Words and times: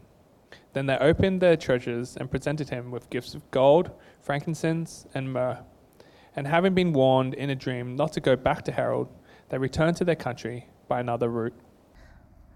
Then 0.73 0.85
they 0.85 0.97
opened 0.97 1.41
their 1.41 1.57
treasures 1.57 2.15
and 2.15 2.31
presented 2.31 2.69
him 2.69 2.91
with 2.91 3.09
gifts 3.09 3.33
of 3.33 3.49
gold, 3.51 3.91
frankincense, 4.21 5.05
and 5.13 5.31
myrrh. 5.31 5.59
And 6.35 6.47
having 6.47 6.73
been 6.73 6.93
warned 6.93 7.33
in 7.33 7.49
a 7.49 7.55
dream 7.55 7.95
not 7.95 8.13
to 8.13 8.21
go 8.21 8.35
back 8.35 8.63
to 8.65 8.71
Herod, 8.71 9.07
they 9.49 9.57
returned 9.57 9.97
to 9.97 10.05
their 10.05 10.15
country 10.15 10.67
by 10.87 11.01
another 11.01 11.29
route. 11.29 11.53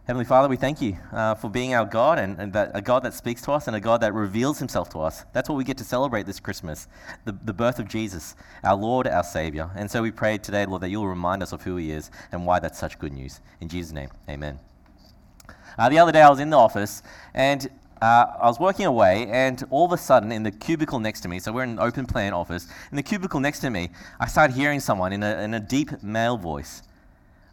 Heavenly 0.08 0.26
Father, 0.26 0.48
we 0.48 0.56
thank 0.56 0.84
you 0.84 0.98
uh, 1.12 1.34
for 1.34 1.50
being 1.50 1.74
our 1.74 1.86
God 1.86 2.20
and, 2.20 2.40
and 2.40 2.54
that, 2.54 2.72
a 2.75 2.81
God 2.81 3.02
that 3.04 3.16
speaks 3.16 3.42
to 3.42 3.52
us 3.52 3.66
and 3.66 3.75
a 3.75 3.80
God 3.80 4.02
that 4.02 4.14
reveals 4.14 4.59
himself 4.59 4.88
to 4.90 5.00
us. 5.00 5.25
That's 5.34 5.50
what 5.50 5.56
we 5.56 5.64
get 5.64 5.80
to 5.80 5.84
celebrate 5.84 6.28
this 6.28 6.40
Christmas 6.40 6.88
the, 7.25 7.31
the 7.31 7.54
birth 7.54 7.80
of 7.80 7.88
Jesus, 7.88 8.36
our 8.64 8.75
Lord, 8.75 9.08
our 9.08 9.24
Savior. 9.24 9.72
And 9.75 9.90
so 9.90 10.04
we 10.04 10.12
pray 10.12 10.38
today, 10.38 10.68
Lord, 10.68 10.84
that 10.84 10.90
you'll 10.90 11.08
remind 11.08 11.42
us 11.42 11.54
of 11.54 11.64
who 11.64 11.75
he 11.78 11.90
is 11.92 12.12
and 12.31 12.46
why 12.46 12.59
that's 12.59 12.78
such 12.78 13.00
good 13.00 13.14
news. 13.14 13.42
In 13.59 13.68
Jesus' 13.68 13.94
name, 13.94 14.09
amen. 14.30 14.59
Uh, 15.78 15.90
the 15.90 15.98
other 15.98 16.12
day 16.12 16.22
I 16.22 16.30
was 16.30 16.40
in 16.40 16.52
the 16.52 16.58
office 16.58 17.02
and 17.34 17.68
uh, 18.01 18.25
I 18.41 18.47
was 18.47 18.59
working 18.59 18.85
away, 18.85 19.28
and 19.31 19.63
all 19.69 19.85
of 19.85 19.91
a 19.91 19.97
sudden, 19.97 20.31
in 20.31 20.44
the 20.44 20.51
cubicle 20.51 21.00
next 21.00 21.22
to 21.22 21.28
me, 21.28 21.39
so 21.39 21.51
we're 21.51 21.63
in 21.63 21.72
an 21.72 21.79
open 21.79 22.06
plan 22.06 22.33
office, 22.33 22.67
in 22.91 22.97
the 22.97 23.03
cubicle 23.03 23.39
next 23.39 23.59
to 23.61 23.69
me, 23.69 23.89
I 24.19 24.28
started 24.28 24.56
hearing 24.56 24.79
someone 24.79 25.13
in 25.13 25.23
a, 25.23 25.41
in 25.41 25.53
a 25.53 25.59
deep 25.59 26.03
male 26.03 26.38
voice. 26.38 26.83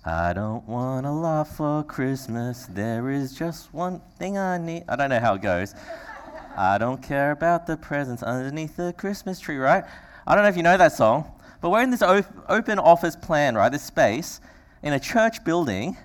I 0.04 0.32
don't 0.32 0.66
want 0.66 1.06
a 1.06 1.12
lot 1.12 1.46
for 1.46 1.84
Christmas. 1.84 2.66
There 2.66 3.08
is 3.10 3.32
just 3.34 3.72
one 3.72 4.00
thing 4.18 4.36
I 4.36 4.58
need. 4.58 4.84
I 4.88 4.96
don't 4.96 5.10
know 5.10 5.20
how 5.20 5.34
it 5.34 5.42
goes. 5.42 5.74
I 6.56 6.76
don't 6.76 7.00
care 7.00 7.30
about 7.30 7.66
the 7.66 7.76
presents 7.76 8.22
underneath 8.22 8.76
the 8.76 8.92
Christmas 8.98 9.38
tree, 9.38 9.56
right? 9.56 9.84
I 10.26 10.34
don't 10.34 10.42
know 10.42 10.50
if 10.50 10.56
you 10.56 10.64
know 10.64 10.76
that 10.76 10.92
song, 10.92 11.30
but 11.60 11.70
we're 11.70 11.82
in 11.82 11.90
this 11.90 12.02
op- 12.02 12.26
open 12.48 12.80
office 12.80 13.14
plan, 13.14 13.54
right? 13.54 13.70
This 13.70 13.84
space 13.84 14.40
in 14.82 14.92
a 14.92 15.00
church 15.00 15.44
building, 15.44 15.96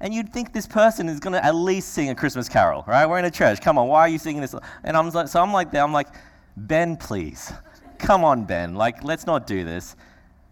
and 0.00 0.12
you'd 0.12 0.32
think 0.32 0.52
this 0.52 0.66
person 0.66 1.08
is 1.08 1.20
going 1.20 1.32
to 1.32 1.44
at 1.44 1.54
least 1.54 1.90
sing 1.90 2.10
a 2.10 2.14
Christmas 2.14 2.48
carol, 2.48 2.84
right? 2.86 3.06
We're 3.06 3.18
in 3.18 3.24
a 3.24 3.30
church. 3.30 3.60
Come 3.60 3.78
on, 3.78 3.88
why 3.88 4.00
are 4.00 4.08
you 4.08 4.18
singing 4.18 4.40
this? 4.40 4.54
And 4.82 4.96
I'm 4.96 5.08
like, 5.10 5.28
so 5.28 5.40
I'm 5.42 5.52
like, 5.52 5.74
I'm 5.74 5.92
like, 5.92 6.08
Ben, 6.56 6.96
please, 6.96 7.52
come 7.98 8.24
on, 8.24 8.44
Ben. 8.44 8.74
Like, 8.74 9.02
let's 9.04 9.26
not 9.26 9.46
do 9.46 9.64
this. 9.64 9.96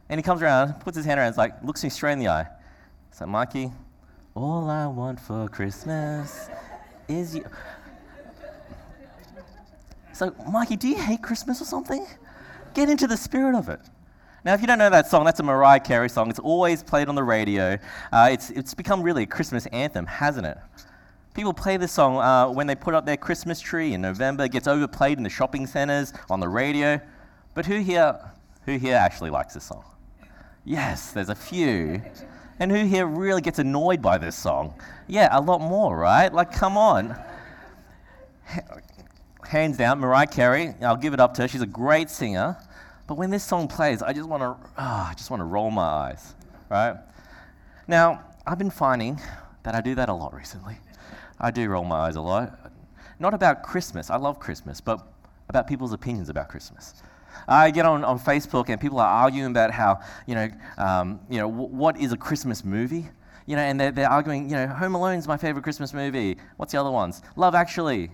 And 0.09 0.19
he 0.19 0.23
comes 0.23 0.43
around, 0.43 0.75
puts 0.81 0.97
his 0.97 1.07
hand 1.07 1.21
around, 1.21 1.37
like, 1.37 1.63
looks 1.63 1.83
me 1.83 1.91
straight 1.91 2.13
in 2.13 2.19
the 2.19 2.29
eye. 2.29 2.47
So, 3.13 3.27
Mikey, 3.27 3.71
all 4.35 4.69
I 4.69 4.87
want 4.87 5.21
for 5.21 5.49
Christmas 5.49 6.49
is 7.09 7.35
you. 7.35 7.45
So, 10.13 10.35
Mikey, 10.51 10.77
do 10.77 10.89
you 10.89 10.97
hate 10.97 11.23
Christmas 11.23 11.61
or 11.61 11.65
something? 11.65 12.07
Get 12.75 12.89
into 12.89 13.07
the 13.07 13.17
spirit 13.17 13.55
of 13.55 13.69
it. 13.69 13.81
Now, 14.45 14.55
if 14.55 14.61
you 14.61 14.67
don't 14.67 14.79
know 14.79 14.91
that 14.91 15.07
song, 15.07 15.25
that's 15.25 15.39
a 15.39 15.45
Mariah 15.45 15.79
Carey 15.79 16.09
song. 16.09 16.29
It's 16.29 16.41
always 16.41 16.83
played 16.83 17.09
on 17.09 17.15
the 17.15 17.23
radio. 17.23 17.79
Uh, 18.11 18.29
it's, 18.33 18.51
it's 18.51 18.75
become 18.75 19.01
really 19.01 19.23
a 19.23 19.27
Christmas 19.27 19.67
anthem, 19.67 20.05
hasn't 20.05 20.47
it? 20.47 20.59
People 21.33 21.53
play 21.53 21.77
this 21.77 21.93
song 21.93 22.17
uh, 22.17 22.53
when 22.53 22.67
they 22.67 22.75
put 22.75 22.93
up 22.93 23.07
their 23.07 23.17
Christmas 23.17 23.61
tree 23.61 23.95
in 23.95 24.01
November. 24.01 24.45
It 24.45 24.51
gets 24.51 24.67
overplayed 24.67 25.17
in 25.17 25.23
the 25.23 25.31
shopping 25.31 25.65
centers, 25.69 26.13
on 26.29 26.41
the 26.41 26.49
radio. 26.49 27.01
But 27.55 27.67
who 27.67 27.79
here, 27.81 28.19
who 28.67 28.79
here 28.79 28.97
actually 28.97 29.31
likes 29.31 29.55
this 29.55 29.65
song? 29.65 29.85
Yes, 30.65 31.13
there's 31.13 31.29
a 31.29 31.37
few. 31.37 32.03
And 32.59 32.73
who 32.73 32.85
here 32.85 33.07
really 33.07 33.43
gets 33.43 33.61
annoyed 33.61 34.03
by 34.03 34.19
this 34.19 34.37
song? 34.37 34.75
Yeah, 35.07 35.29
a 35.31 35.41
lot 35.41 35.61
more, 35.61 35.97
right? 35.97 36.33
Like, 36.33 36.53
come 36.53 36.77
on. 36.77 37.17
Hands 39.49 39.77
down, 39.77 40.01
Mariah 40.01 40.27
Carey. 40.27 40.75
I'll 40.83 40.97
give 40.97 41.15
it 41.15 41.21
up 41.21 41.35
to 41.35 41.43
her. 41.43 41.49
She's 41.49 41.63
a 41.63 41.67
great 41.67 42.11
singer. 42.11 42.57
But 43.07 43.17
when 43.17 43.31
this 43.31 43.45
song 43.45 43.69
plays, 43.69 44.03
I 44.03 44.13
just 44.13 44.29
want 44.29 44.43
to, 44.43 44.71
oh, 44.79 45.09
I 45.11 45.15
just 45.17 45.31
want 45.31 45.41
to 45.41 45.45
roll 45.45 45.71
my 45.71 45.83
eyes, 45.83 46.35
right? 46.71 46.97
Now, 47.89 48.23
I've 48.47 48.59
been 48.59 48.71
finding 48.71 49.21
that 49.65 49.75
I 49.75 49.81
do 49.81 49.95
that 49.97 50.09
a 50.09 50.15
lot 50.15 50.35
recently. 50.35 50.79
I 51.41 51.51
do 51.51 51.69
roll 51.69 51.85
my 51.85 51.97
eyes 51.97 52.17
a 52.17 52.21
lot. 52.21 52.59
Not 53.19 53.35
about 53.35 53.62
Christmas. 53.62 54.11
I 54.11 54.17
love 54.17 54.39
Christmas, 54.39 54.81
but 54.81 55.07
about 55.49 55.67
people's 55.67 55.93
opinions 55.93 56.29
about 56.29 56.49
Christmas. 56.49 56.95
I 57.49 57.71
get 57.71 57.87
on, 57.87 58.05
on 58.05 58.19
Facebook 58.19 58.69
and 58.69 58.81
people 58.81 59.01
are 59.01 59.09
arguing 59.09 59.51
about 59.51 59.71
how, 59.71 60.01
you 60.27 60.35
know, 60.35 60.49
um, 60.79 61.21
you 61.29 61.39
know 61.39 61.51
w- 61.51 61.69
what 61.69 61.99
is 61.99 62.12
a 62.12 62.17
Christmas 62.17 62.65
movie? 62.65 63.09
You 63.47 63.57
know, 63.57 63.62
and 63.62 63.81
they're, 63.81 63.91
they're 63.91 64.11
arguing, 64.11 64.49
you 64.49 64.57
know, 64.57 64.69
Home 64.69 64.95
Alone's 64.95 65.27
my 65.27 65.37
favorite 65.37 65.62
Christmas 65.62 65.93
movie. 65.93 66.37
What's 66.57 66.73
the 66.73 66.81
other 66.81 66.91
ones? 66.91 67.23
Love 67.37 67.55
Actually. 67.55 68.11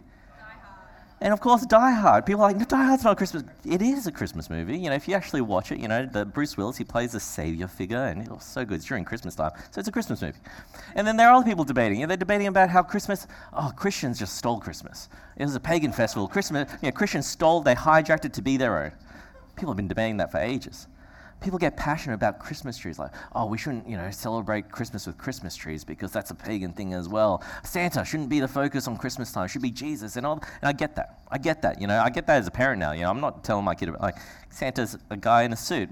And 1.21 1.33
of 1.33 1.41
course, 1.41 1.67
Die 1.67 1.93
Hard. 1.93 2.27
People 2.27 2.43
are 2.43 2.49
like, 2.49 2.57
no, 2.59 2.65
Die 2.65 2.85
Hard's 2.85 3.03
not 3.03 3.15
a 3.15 3.17
Christmas. 3.17 3.43
It 3.65 3.83
is 3.83 4.07
a 4.07 4.13
Christmas 4.13 4.49
movie. 4.49 4.79
You 4.79 4.91
know, 4.91 4.95
if 4.95 5.09
you 5.09 5.15
actually 5.15 5.41
watch 5.41 5.73
it, 5.73 5.81
you 5.81 5.89
know, 5.89 6.07
the 6.07 6.25
Bruce 6.25 6.57
Willis, 6.57 6.77
he 6.77 6.85
plays 6.85 7.11
the 7.13 7.19
savior 7.19 7.67
figure, 7.67 8.05
and 8.05 8.23
it's 8.23 8.47
so 8.47 8.65
good. 8.65 8.77
It's 8.77 8.85
during 8.85 9.05
Christmas 9.05 9.35
time, 9.35 9.51
so 9.73 9.81
it's 9.81 9.89
a 9.89 9.93
Christmas 9.93 10.23
movie. 10.23 10.39
And 10.95 11.05
then 11.05 11.17
there 11.17 11.29
are 11.29 11.35
other 11.35 11.45
people 11.45 11.65
debating. 11.65 11.99
You 11.99 12.07
know, 12.07 12.09
they're 12.09 12.17
debating 12.17 12.47
about 12.47 12.71
how 12.71 12.85
Christmas. 12.85 13.27
Oh, 13.53 13.73
Christians 13.75 14.19
just 14.19 14.37
stole 14.37 14.61
Christmas. 14.61 15.09
It 15.37 15.45
was 15.45 15.57
a 15.57 15.61
pagan 15.61 15.93
festival. 15.93 16.29
Christmas. 16.29 16.71
You 16.83 16.89
know, 16.89 16.93
Christians 16.93 17.27
stole. 17.27 17.63
They 17.63 17.75
hijacked 17.75 18.25
it 18.25 18.33
to 18.35 18.43
be 18.43 18.57
their 18.57 18.79
own. 18.79 18.93
People 19.57 19.71
have 19.71 19.77
been 19.77 19.89
debating 19.89 20.19
that 20.19 20.31
for 20.31 20.39
ages. 20.39 20.87
People 21.41 21.59
get 21.59 21.77
passionate 21.77 22.15
about 22.15 22.41
Christmas 22.41 22.77
trees, 22.77 22.99
like, 22.99 23.13
oh, 23.35 23.47
we 23.47 23.59
shouldn't, 23.59 23.89
you 23.89 23.97
know, 23.97 24.11
celebrate 24.11 24.73
Christmas 24.73 25.07
with 25.07 25.17
Christmas 25.17 25.55
trees 25.55 25.85
because 25.85 26.11
that's 26.11 26.33
a 26.33 26.35
pagan 26.35 26.73
thing 26.73 26.95
as 26.95 27.09
well. 27.09 27.45
Santa 27.63 28.05
shouldn't 28.05 28.29
be 28.29 28.41
the 28.41 28.49
focus 28.49 28.89
on 28.89 28.97
Christmas 28.97 29.31
time; 29.31 29.45
it 29.45 29.49
should 29.49 29.63
be 29.63 29.71
Jesus, 29.71 30.17
and 30.17 30.27
all. 30.27 30.43
And 30.61 30.69
I 30.69 30.73
get 30.73 30.97
that. 30.97 31.21
I 31.31 31.39
get 31.39 31.63
that. 31.63 31.81
You 31.81 31.87
know, 31.87 32.01
I 32.01 32.11
get 32.11 32.27
that 32.27 32.39
as 32.39 32.49
a 32.49 32.51
parent 32.51 32.81
now. 32.81 32.93
You 32.93 33.03
know, 33.03 33.11
I'm 33.11 33.21
not 33.21 33.45
telling 33.45 33.65
my 33.65 33.75
kid 33.75 33.89
about, 33.89 34.01
like 34.01 34.17
Santa's 34.51 34.99
a 35.11 35.17
guy 35.17 35.45
in 35.45 35.53
a 35.53 35.57
suit. 35.57 35.91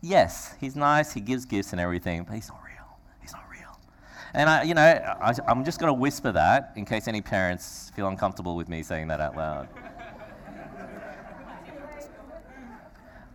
Yes, 0.00 0.54
he's 0.60 0.76
nice. 0.76 1.12
He 1.12 1.20
gives 1.20 1.44
gifts 1.44 1.72
and 1.72 1.80
everything, 1.80 2.24
but 2.24 2.34
he's 2.34 2.48
not 2.48 2.60
real. 2.64 2.98
He's 3.20 3.32
not 3.32 3.44
real. 3.50 3.78
And 4.32 4.48
I, 4.48 4.62
you 4.62 4.74
know, 4.74 4.82
I, 4.82 5.34
I'm 5.46 5.64
just 5.64 5.80
going 5.80 5.88
to 5.88 5.98
whisper 5.98 6.32
that 6.32 6.72
in 6.76 6.84
case 6.84 7.08
any 7.08 7.20
parents 7.20 7.90
feel 7.94 8.08
uncomfortable 8.08 8.56
with 8.56 8.68
me 8.68 8.82
saying 8.82 9.08
that 9.08 9.20
out 9.20 9.36
loud. 9.36 9.68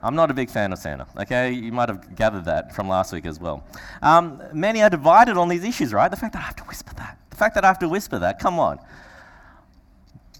I'm 0.04 0.16
not 0.16 0.30
a 0.30 0.34
big 0.34 0.50
fan 0.50 0.74
of 0.74 0.80
Santa, 0.80 1.08
okay? 1.18 1.52
You 1.52 1.72
might 1.72 1.88
have 1.88 2.14
gathered 2.16 2.44
that 2.46 2.76
from 2.76 2.90
last 2.90 3.14
week 3.14 3.26
as 3.26 3.40
well. 3.40 3.64
Um, 4.02 4.44
many 4.54 4.84
are 4.84 4.90
divided 4.90 5.38
on 5.38 5.48
these 5.48 5.64
issues, 5.64 5.94
right? 5.94 6.12
The 6.12 6.18
fact 6.18 6.34
that 6.34 6.40
I 6.40 6.46
have 6.46 6.58
to 6.58 6.64
whisper 6.66 6.94
that. 6.96 7.18
The 7.30 7.38
fact 7.38 7.56
that 7.56 7.64
I 7.64 7.68
have 7.68 7.80
to 7.80 7.88
whisper 7.88 8.20
that, 8.20 8.38
come 8.38 8.60
on. 8.60 8.80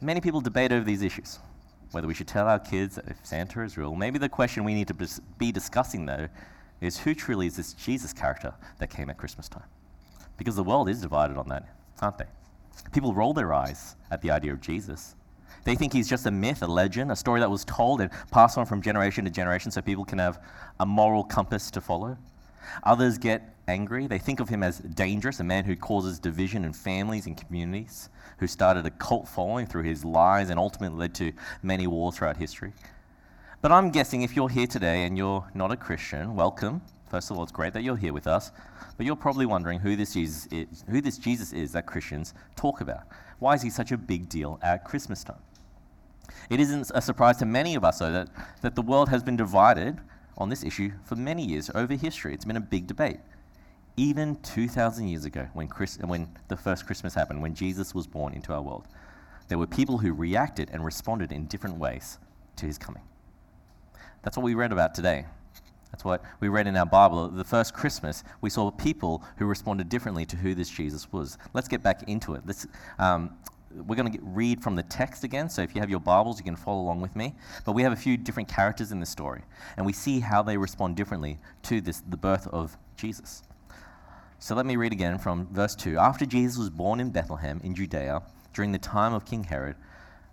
Many 0.02 0.20
people 0.20 0.42
debate 0.42 0.74
over 0.74 0.84
these 0.84 1.02
issues, 1.02 1.40
whether 1.92 2.08
we 2.08 2.14
should 2.14 2.28
tell 2.28 2.46
our 2.46 2.60
kids 2.60 2.96
that 2.96 3.08
if 3.08 3.26
Santa 3.26 3.64
is 3.64 3.78
real. 3.78 3.96
Maybe 3.96 4.20
the 4.20 4.28
question 4.28 4.66
we 4.66 4.74
need 4.74 4.90
to 4.90 5.10
be 5.38 5.54
discussing, 5.54 6.06
though, 6.06 6.28
is 6.82 6.98
who 6.98 7.16
truly 7.16 7.48
is 7.48 7.56
this 7.56 7.74
Jesus 7.74 8.12
character 8.12 8.54
that 8.80 8.90
came 8.90 9.10
at 9.10 9.18
Christmas 9.18 9.48
time? 9.48 9.64
Because 10.38 10.58
the 10.58 10.64
world 10.64 10.90
is 10.90 11.00
divided 11.00 11.38
on 11.38 11.48
that, 11.48 11.70
aren't 12.02 12.18
they? 12.18 12.28
People 12.92 13.14
roll 13.14 13.34
their 13.34 13.54
eyes 13.54 13.96
at 14.12 14.22
the 14.22 14.30
idea 14.30 14.52
of 14.52 14.60
Jesus. 14.60 15.16
They 15.64 15.76
think 15.76 15.94
he's 15.94 16.10
just 16.10 16.26
a 16.26 16.32
myth, 16.32 16.62
a 16.62 16.68
legend, 16.68 17.12
a 17.12 17.16
story 17.16 17.40
that 17.40 17.50
was 17.50 17.64
told 17.66 18.02
and 18.02 18.12
passed 18.32 18.58
on 18.58 18.66
from 18.66 18.82
generation 18.82 19.24
to 19.26 19.32
generation 19.32 19.72
so 19.72 19.82
people 19.82 20.06
can 20.06 20.20
have 20.20 20.40
a 20.80 20.86
moral 20.86 21.24
compass 21.24 21.72
to 21.72 21.82
follow. 21.82 22.18
Others 22.84 23.18
get 23.18 23.56
angry. 23.68 24.08
They 24.08 24.20
think 24.20 24.40
of 24.40 24.50
him 24.50 24.64
as 24.64 24.80
dangerous, 24.80 25.40
a 25.40 25.44
man 25.44 25.64
who 25.64 25.76
causes 25.76 26.20
division 26.20 26.66
in 26.66 26.74
families 26.74 27.28
and 27.28 27.38
communities, 27.38 28.10
who 28.40 28.48
started 28.48 28.86
a 28.86 28.92
cult 28.92 29.28
following 29.28 29.66
through 29.66 29.84
his 29.84 30.04
lies 30.04 30.50
and 30.50 30.60
ultimately 30.60 30.98
led 30.98 31.16
to 31.16 31.32
many 31.62 31.88
wars 31.88 32.18
throughout 32.18 32.38
history. 32.38 32.74
But 33.62 33.72
I'm 33.72 33.92
guessing 33.92 34.24
if 34.24 34.36
you're 34.36 34.50
here 34.50 34.68
today 34.68 35.04
and 35.06 35.18
you're 35.18 35.50
not 35.54 35.72
a 35.72 35.78
Christian, 35.78 36.36
welcome. 36.36 36.82
First 37.08 37.32
of 37.32 37.38
all, 37.38 37.44
it's 37.44 37.52
great 37.52 37.72
that 37.74 37.84
you're 37.84 37.96
here 37.96 38.12
with 38.12 38.28
us. 38.28 38.52
But 38.98 39.06
you're 39.06 39.16
probably 39.16 39.46
wondering 39.46 39.80
who 39.80 39.96
this 39.96 40.14
Jesus 40.14 40.48
is, 40.52 40.84
who 40.90 41.00
this 41.00 41.18
Jesus 41.18 41.54
is 41.54 41.72
that 41.72 41.86
Christians 41.86 42.34
talk 42.56 42.82
about. 42.82 43.04
Why 43.40 43.54
is 43.54 43.62
he 43.62 43.70
such 43.70 43.92
a 43.92 43.98
big 43.98 44.28
deal 44.28 44.60
at 44.62 44.84
Christmas 44.84 45.24
time? 45.24 45.38
It 46.50 46.60
isn't 46.60 46.92
a 46.94 47.02
surprise 47.02 47.38
to 47.38 47.46
many 47.46 47.76
of 47.76 47.84
us, 47.84 48.00
though, 48.00 48.12
that, 48.12 48.30
that 48.62 48.76
the 48.76 48.82
world 48.82 49.10
has 49.10 49.24
been 49.24 49.36
divided 49.36 50.00
on 50.38 50.50
this 50.50 50.64
issue 50.64 50.92
for 51.06 51.16
many 51.16 51.46
years 51.46 51.70
over 51.76 51.94
history. 51.94 52.34
It's 52.34 52.46
been 52.46 52.58
a 52.58 52.62
big 52.62 52.88
debate. 52.88 53.20
Even 53.96 54.38
2,000 54.38 55.08
years 55.08 55.26
ago, 55.26 55.48
when, 55.54 55.68
Chris, 55.68 55.98
when 56.00 56.28
the 56.48 56.58
first 56.58 56.86
Christmas 56.86 57.14
happened, 57.14 57.42
when 57.42 57.54
Jesus 57.54 57.94
was 57.94 58.08
born 58.08 58.34
into 58.34 58.54
our 58.54 58.62
world, 58.62 58.88
there 59.48 59.58
were 59.58 59.68
people 59.68 60.00
who 60.00 60.14
reacted 60.14 60.70
and 60.72 60.84
responded 60.84 61.32
in 61.32 61.46
different 61.46 61.78
ways 61.78 62.18
to 62.56 62.66
his 62.66 62.78
coming. 62.78 63.04
That's 64.24 64.38
what 64.38 64.44
we 64.44 64.56
read 64.56 64.72
about 64.72 64.96
today. 64.96 65.26
That's 65.92 66.04
what 66.04 66.24
we 66.40 66.48
read 66.48 66.66
in 66.66 66.76
our 66.76 66.88
Bible. 66.88 67.30
The 67.30 67.44
first 67.44 67.76
Christmas, 67.76 68.24
we 68.42 68.50
saw 68.50 68.72
people 68.72 69.24
who 69.38 69.46
responded 69.46 69.90
differently 69.90 70.26
to 70.26 70.38
who 70.38 70.56
this 70.56 70.70
Jesus 70.70 71.12
was. 71.12 71.38
Let's 71.54 71.68
get 71.68 71.84
back 71.84 72.10
into 72.10 72.34
it. 72.34 72.42
Let's, 72.48 72.66
um, 72.98 73.38
we're 73.76 73.96
going 73.96 74.12
to 74.12 74.20
read 74.22 74.62
from 74.62 74.76
the 74.76 74.84
text 74.84 75.24
again, 75.24 75.50
so 75.50 75.62
if 75.62 75.74
you 75.74 75.82
have 75.82 75.90
your 75.90 76.00
Bibles, 76.00 76.38
you 76.38 76.44
can 76.44 76.56
follow 76.56 76.82
along 76.82 77.02
with 77.02 77.16
me. 77.16 77.34
But 77.66 77.74
we 77.74 77.84
have 77.84 77.94
a 77.94 77.98
few 77.98 78.18
different 78.18 78.50
characters 78.50 78.92
in 78.92 79.00
this 79.00 79.10
story, 79.10 79.42
and 79.78 79.86
we 79.86 79.94
see 79.94 80.20
how 80.20 80.44
they 80.44 80.58
respond 80.58 80.96
differently 80.96 81.40
to 81.64 81.82
this, 81.82 82.02
the 82.02 82.18
birth 82.18 82.48
of 82.48 82.78
Jesus. 82.96 83.44
So 84.40 84.56
let 84.56 84.66
me 84.66 84.76
read 84.76 84.92
again 84.92 85.18
from 85.18 85.48
verse 85.52 85.76
2. 85.76 85.98
After 85.98 86.26
Jesus 86.26 86.58
was 86.58 86.70
born 86.70 87.00
in 87.00 87.12
Bethlehem 87.12 87.62
in 87.64 87.74
Judea, 87.74 88.22
during 88.54 88.72
the 88.72 88.78
time 88.78 89.14
of 89.14 89.26
King 89.26 89.46
Herod, 89.46 89.76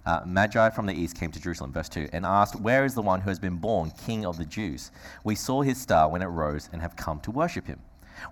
uh, 0.05 0.23
Magi 0.27 0.71
from 0.71 0.87
the 0.87 0.95
east 0.95 1.19
came 1.19 1.31
to 1.31 1.41
Jerusalem, 1.41 1.73
verse 1.73 1.89
2, 1.89 2.09
and 2.13 2.27
asked, 2.27 2.61
Where 2.61 2.85
is 2.85 2.95
the 2.95 3.03
one 3.03 3.21
who 3.21 3.31
has 3.31 3.39
been 3.39 3.57
born 3.57 3.93
King 4.07 4.27
of 4.27 4.39
the 4.39 4.45
Jews? 4.45 4.91
We 5.25 5.35
saw 5.35 5.63
his 5.63 5.81
star 5.81 6.09
when 6.09 6.23
it 6.23 6.27
rose 6.27 6.69
and 6.73 6.83
have 6.83 6.97
come 6.97 7.21
to 7.21 7.31
worship 7.31 7.67
him. 7.67 7.81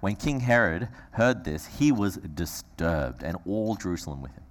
When 0.01 0.17
King 0.17 0.41
Herod 0.41 0.89
heard 1.13 1.45
this, 1.45 1.67
he 1.79 1.93
was 1.93 2.17
disturbed, 2.17 3.23
and 3.23 3.39
all 3.47 3.77
Jerusalem 3.77 4.21
with 4.21 4.33
him. 4.33 4.43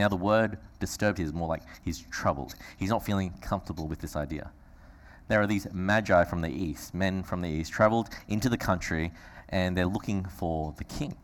Now, 0.00 0.08
the 0.08 0.16
word 0.16 0.56
disturbed 0.78 1.20
is 1.20 1.34
more 1.34 1.46
like 1.46 1.60
he's 1.84 2.00
troubled. 2.10 2.54
He's 2.78 2.88
not 2.88 3.04
feeling 3.04 3.34
comfortable 3.42 3.86
with 3.86 3.98
this 3.98 4.16
idea. 4.16 4.50
There 5.28 5.42
are 5.42 5.46
these 5.46 5.66
magi 5.74 6.24
from 6.24 6.40
the 6.40 6.48
east, 6.48 6.94
men 6.94 7.22
from 7.22 7.42
the 7.42 7.50
east, 7.50 7.70
traveled 7.70 8.08
into 8.26 8.48
the 8.48 8.56
country, 8.56 9.12
and 9.50 9.76
they're 9.76 9.84
looking 9.84 10.24
for 10.24 10.72
the 10.78 10.84
king. 10.84 11.18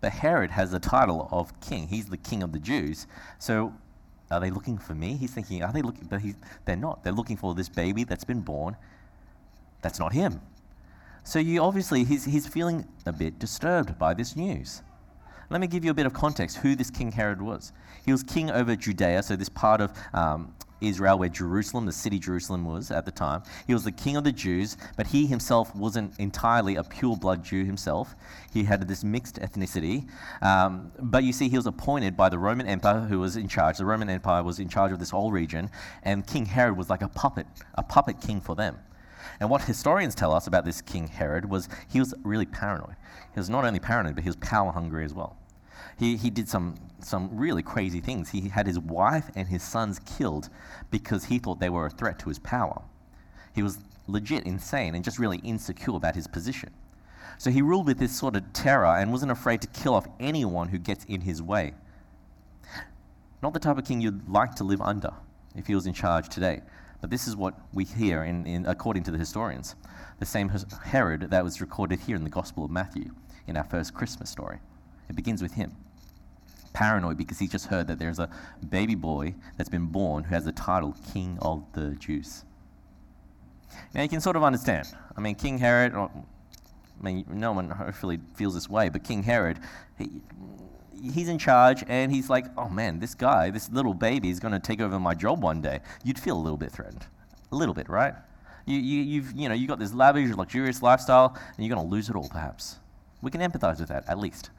But 0.00 0.10
Herod 0.10 0.50
has 0.50 0.72
the 0.72 0.80
title 0.80 1.28
of 1.30 1.60
king. 1.60 1.86
He's 1.86 2.06
the 2.06 2.16
king 2.16 2.42
of 2.42 2.50
the 2.50 2.58
Jews. 2.58 3.06
So, 3.38 3.74
are 4.28 4.40
they 4.40 4.50
looking 4.50 4.76
for 4.76 4.96
me? 4.96 5.16
He's 5.16 5.30
thinking, 5.30 5.62
are 5.62 5.72
they 5.72 5.82
looking? 5.82 6.08
But 6.08 6.22
they're 6.64 6.74
not. 6.74 7.04
They're 7.04 7.12
looking 7.12 7.36
for 7.36 7.54
this 7.54 7.68
baby 7.68 8.02
that's 8.02 8.24
been 8.24 8.40
born. 8.40 8.76
That's 9.82 10.00
not 10.00 10.12
him. 10.14 10.40
So, 11.22 11.38
you 11.38 11.62
obviously, 11.62 12.02
he's, 12.02 12.24
he's 12.24 12.48
feeling 12.48 12.88
a 13.06 13.12
bit 13.12 13.38
disturbed 13.38 14.00
by 14.00 14.14
this 14.14 14.34
news. 14.34 14.82
Let 15.50 15.60
me 15.60 15.66
give 15.66 15.84
you 15.84 15.90
a 15.90 15.94
bit 15.94 16.06
of 16.06 16.12
context 16.12 16.58
who 16.58 16.76
this 16.76 16.90
King 16.90 17.10
Herod 17.10 17.42
was. 17.42 17.72
He 18.04 18.12
was 18.12 18.22
king 18.22 18.52
over 18.52 18.76
Judea, 18.76 19.20
so 19.24 19.34
this 19.34 19.48
part 19.48 19.80
of 19.80 19.92
um, 20.14 20.54
Israel 20.80 21.18
where 21.18 21.28
Jerusalem, 21.28 21.86
the 21.86 21.92
city 21.92 22.20
Jerusalem 22.20 22.64
was 22.64 22.92
at 22.92 23.04
the 23.04 23.10
time. 23.10 23.42
He 23.66 23.74
was 23.74 23.82
the 23.82 23.90
king 23.90 24.16
of 24.16 24.22
the 24.22 24.30
Jews, 24.30 24.76
but 24.96 25.08
he 25.08 25.26
himself 25.26 25.74
wasn't 25.74 26.16
entirely 26.20 26.76
a 26.76 26.84
pure 26.84 27.16
blood 27.16 27.42
Jew 27.42 27.64
himself. 27.64 28.14
He 28.52 28.62
had 28.62 28.86
this 28.86 29.02
mixed 29.02 29.40
ethnicity. 29.40 30.08
Um, 30.40 30.92
but 31.00 31.24
you 31.24 31.32
see, 31.32 31.48
he 31.48 31.56
was 31.56 31.66
appointed 31.66 32.16
by 32.16 32.28
the 32.28 32.38
Roman 32.38 32.68
Empire 32.68 33.00
who 33.00 33.18
was 33.18 33.36
in 33.36 33.48
charge. 33.48 33.78
The 33.78 33.84
Roman 33.84 34.08
Empire 34.08 34.44
was 34.44 34.60
in 34.60 34.68
charge 34.68 34.92
of 34.92 35.00
this 35.00 35.10
whole 35.10 35.32
region, 35.32 35.68
and 36.04 36.24
King 36.24 36.46
Herod 36.46 36.76
was 36.76 36.88
like 36.88 37.02
a 37.02 37.08
puppet, 37.08 37.48
a 37.74 37.82
puppet 37.82 38.20
king 38.20 38.40
for 38.40 38.54
them. 38.54 38.78
And 39.40 39.50
what 39.50 39.62
historians 39.62 40.14
tell 40.14 40.32
us 40.32 40.46
about 40.46 40.64
this 40.64 40.80
King 40.80 41.08
Herod 41.08 41.44
was 41.44 41.68
he 41.88 41.98
was 41.98 42.14
really 42.22 42.46
paranoid. 42.46 42.94
He 43.34 43.40
was 43.40 43.50
not 43.50 43.64
only 43.64 43.80
paranoid, 43.80 44.14
but 44.14 44.22
he 44.22 44.28
was 44.28 44.36
power 44.36 44.70
hungry 44.70 45.04
as 45.04 45.12
well. 45.12 45.36
He, 46.00 46.16
he 46.16 46.30
did 46.30 46.48
some, 46.48 46.76
some 47.00 47.28
really 47.30 47.62
crazy 47.62 48.00
things. 48.00 48.30
He 48.30 48.48
had 48.48 48.66
his 48.66 48.78
wife 48.78 49.30
and 49.34 49.46
his 49.46 49.62
sons 49.62 50.00
killed 50.16 50.48
because 50.90 51.26
he 51.26 51.38
thought 51.38 51.60
they 51.60 51.68
were 51.68 51.84
a 51.84 51.90
threat 51.90 52.18
to 52.20 52.30
his 52.30 52.38
power. 52.38 52.80
He 53.54 53.62
was 53.62 53.78
legit 54.06 54.46
insane 54.46 54.94
and 54.94 55.04
just 55.04 55.18
really 55.18 55.40
insecure 55.44 55.94
about 55.94 56.14
his 56.14 56.26
position. 56.26 56.70
So 57.36 57.50
he 57.50 57.60
ruled 57.60 57.86
with 57.86 57.98
this 57.98 58.16
sort 58.16 58.34
of 58.34 58.50
terror 58.54 58.96
and 58.96 59.12
wasn't 59.12 59.30
afraid 59.30 59.60
to 59.60 59.68
kill 59.68 59.94
off 59.94 60.08
anyone 60.18 60.68
who 60.68 60.78
gets 60.78 61.04
in 61.04 61.20
his 61.20 61.42
way. 61.42 61.74
Not 63.42 63.52
the 63.52 63.60
type 63.60 63.76
of 63.76 63.84
king 63.84 64.00
you'd 64.00 64.26
like 64.26 64.54
to 64.54 64.64
live 64.64 64.80
under 64.80 65.12
if 65.54 65.66
he 65.66 65.74
was 65.74 65.86
in 65.86 65.92
charge 65.92 66.30
today. 66.30 66.62
But 67.02 67.10
this 67.10 67.28
is 67.28 67.36
what 67.36 67.58
we 67.74 67.84
hear 67.84 68.24
in, 68.24 68.46
in, 68.46 68.64
according 68.64 69.02
to 69.02 69.10
the 69.10 69.18
historians. 69.18 69.74
The 70.18 70.24
same 70.26 70.50
Herod 70.82 71.28
that 71.30 71.44
was 71.44 71.60
recorded 71.60 72.00
here 72.00 72.16
in 72.16 72.24
the 72.24 72.30
Gospel 72.30 72.64
of 72.64 72.70
Matthew 72.70 73.10
in 73.46 73.58
our 73.58 73.64
first 73.64 73.92
Christmas 73.92 74.30
story. 74.30 74.60
It 75.10 75.16
begins 75.16 75.42
with 75.42 75.52
him 75.52 75.76
paranoid 76.72 77.16
because 77.16 77.38
he 77.38 77.48
just 77.48 77.66
heard 77.66 77.86
that 77.88 77.98
there's 77.98 78.18
a 78.18 78.28
baby 78.68 78.94
boy 78.94 79.34
that's 79.56 79.68
been 79.68 79.86
born 79.86 80.24
who 80.24 80.34
has 80.34 80.44
the 80.44 80.52
title 80.52 80.94
King 81.12 81.38
of 81.42 81.64
the 81.72 81.90
Jews. 81.96 82.44
Now 83.94 84.02
you 84.02 84.08
can 84.08 84.20
sort 84.20 84.36
of 84.36 84.42
understand. 84.42 84.86
I 85.16 85.20
mean, 85.20 85.34
King 85.34 85.58
Herod, 85.58 85.94
I 85.94 86.08
mean, 87.00 87.24
no 87.28 87.52
one 87.52 87.70
hopefully 87.70 88.18
feels 88.34 88.54
this 88.54 88.68
way, 88.68 88.88
but 88.88 89.04
King 89.04 89.22
Herod, 89.22 89.58
he, 89.98 90.20
he's 91.02 91.28
in 91.28 91.38
charge 91.38 91.84
and 91.88 92.12
he's 92.12 92.28
like, 92.28 92.46
oh 92.56 92.68
man, 92.68 92.98
this 92.98 93.14
guy, 93.14 93.50
this 93.50 93.70
little 93.70 93.94
baby 93.94 94.30
is 94.30 94.40
going 94.40 94.52
to 94.52 94.60
take 94.60 94.80
over 94.80 94.98
my 94.98 95.14
job 95.14 95.42
one 95.42 95.60
day. 95.60 95.80
You'd 96.04 96.18
feel 96.18 96.36
a 96.36 96.42
little 96.42 96.58
bit 96.58 96.72
threatened. 96.72 97.06
A 97.52 97.56
little 97.56 97.74
bit, 97.74 97.88
right? 97.88 98.14
You, 98.66 98.78
you, 98.78 99.02
you've, 99.02 99.32
you 99.32 99.48
know, 99.48 99.54
you've 99.54 99.68
got 99.68 99.78
this 99.78 99.92
lavish, 99.92 100.30
luxurious 100.36 100.82
lifestyle 100.82 101.36
and 101.56 101.66
you're 101.66 101.74
going 101.74 101.86
to 101.86 101.90
lose 101.90 102.08
it 102.08 102.16
all, 102.16 102.28
perhaps. 102.28 102.78
We 103.22 103.30
can 103.30 103.40
empathize 103.40 103.80
with 103.80 103.88
that, 103.88 104.08
at 104.08 104.18
least. 104.18 104.50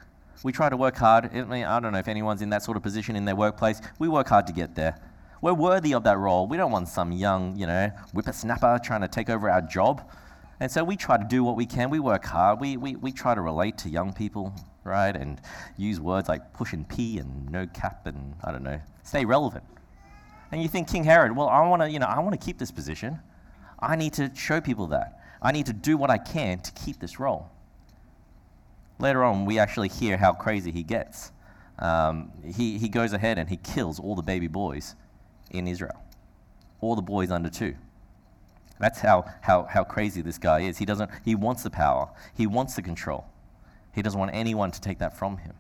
We 0.44 0.52
try 0.52 0.70
to 0.70 0.78
work 0.78 0.98
hard. 0.98 1.30
I, 1.36 1.44
mean, 1.44 1.66
I 1.66 1.80
don't 1.80 1.94
know 1.94 2.00
if 2.00 2.08
anyone's 2.08 2.42
in 2.42 2.50
that 2.50 2.64
sort 2.64 2.78
of 2.78 2.84
position 2.84 3.16
in 3.16 3.26
their 3.26 3.36
workplace. 3.36 3.82
We 4.00 4.08
work 4.08 4.28
hard 4.28 4.48
to 4.48 4.54
get 4.54 4.76
there. 4.76 5.00
We're 5.42 5.54
worthy 5.54 5.94
of 5.94 6.04
that 6.04 6.18
role. 6.18 6.48
We 6.48 6.58
don't 6.58 6.72
want 6.72 6.88
some 6.88 7.12
young, 7.12 7.56
you 7.58 7.68
know, 7.68 7.92
whippersnapper 8.14 8.80
trying 8.84 9.02
to 9.02 9.08
take 9.08 9.30
over 9.30 9.50
our 9.50 9.62
job. 9.62 10.10
And 10.60 10.72
so 10.72 10.84
we 10.84 10.96
try 10.96 11.18
to 11.18 11.24
do 11.24 11.44
what 11.44 11.56
we 11.56 11.66
can. 11.66 11.90
We 11.90 12.00
work 12.00 12.26
hard. 12.26 12.60
We, 12.60 12.78
we, 12.78 12.96
we 12.96 13.12
try 13.12 13.34
to 13.34 13.42
relate 13.42 13.80
to 13.80 13.90
young 13.90 14.14
people, 14.14 14.54
right? 14.84 15.16
And 15.16 15.42
use 15.78 16.00
words 16.00 16.30
like 16.30 16.54
push 16.54 16.74
and 16.74 16.88
pee 16.88 17.18
and 17.18 17.50
no 17.52 17.66
cap 17.68 18.06
and, 18.06 18.36
I 18.44 18.52
don't 18.52 18.64
know, 18.64 18.80
stay 19.04 19.26
relevant. 19.26 19.64
And 20.52 20.62
you 20.62 20.68
think, 20.68 20.88
King 20.88 21.04
Herod, 21.04 21.36
well, 21.36 21.50
I 21.50 21.68
want 21.68 21.82
to, 21.82 21.90
you 21.90 21.98
know, 21.98 22.06
I 22.06 22.20
want 22.20 22.40
to 22.40 22.46
keep 22.46 22.60
this 22.60 22.72
position. 22.72 23.20
I 23.80 23.96
need 23.96 24.14
to 24.14 24.32
show 24.36 24.62
people 24.62 24.88
that. 24.88 25.20
I 25.42 25.52
need 25.52 25.66
to 25.66 25.74
do 25.74 25.98
what 25.98 26.12
I 26.12 26.20
can 26.20 26.60
to 26.60 26.72
keep 26.74 27.00
this 27.00 27.20
role. 27.20 27.50
Later 29.02 29.24
on, 29.24 29.46
we 29.46 29.58
actually 29.58 29.90
hear 29.90 30.16
how 30.16 30.32
crazy 30.32 30.72
he 30.72 30.84
gets. 30.84 31.32
Um, 31.80 32.32
he, 32.46 32.78
he 32.78 32.88
goes 32.88 33.14
ahead 33.14 33.40
and 33.40 33.50
he 33.50 33.58
kills 33.58 34.00
all 34.00 34.16
the 34.16 34.22
baby 34.22 34.48
boys 34.48 34.96
in 35.50 35.68
Israel, 35.68 36.00
all 36.80 36.96
the 36.96 37.02
boys 37.02 37.32
under 37.32 37.50
two. 37.50 37.74
That's 38.80 39.00
how, 39.00 39.26
how, 39.42 39.64
how 39.64 39.84
crazy 39.84 40.22
this 40.22 40.38
guy 40.38 40.62
is. 40.62 40.78
He, 40.78 40.86
doesn't, 40.86 41.10
he 41.26 41.34
wants 41.34 41.64
the 41.64 41.72
power, 41.72 42.10
he 42.36 42.46
wants 42.46 42.76
the 42.76 42.84
control. 42.84 43.26
He 43.94 44.04
doesn't 44.04 44.20
want 44.20 44.32
anyone 44.34 44.72
to 44.72 44.80
take 44.80 45.00
that 45.00 45.18
from 45.18 45.38
him. 45.38 45.54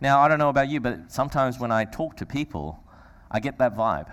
Now, 0.00 0.20
I 0.20 0.28
don't 0.28 0.38
know 0.38 0.50
about 0.50 0.68
you, 0.68 0.78
but 0.80 1.10
sometimes 1.10 1.58
when 1.58 1.72
I 1.72 1.84
talk 1.84 2.16
to 2.18 2.26
people, 2.26 2.82
I 3.30 3.40
get 3.40 3.58
that 3.58 3.74
vibe. 3.74 4.12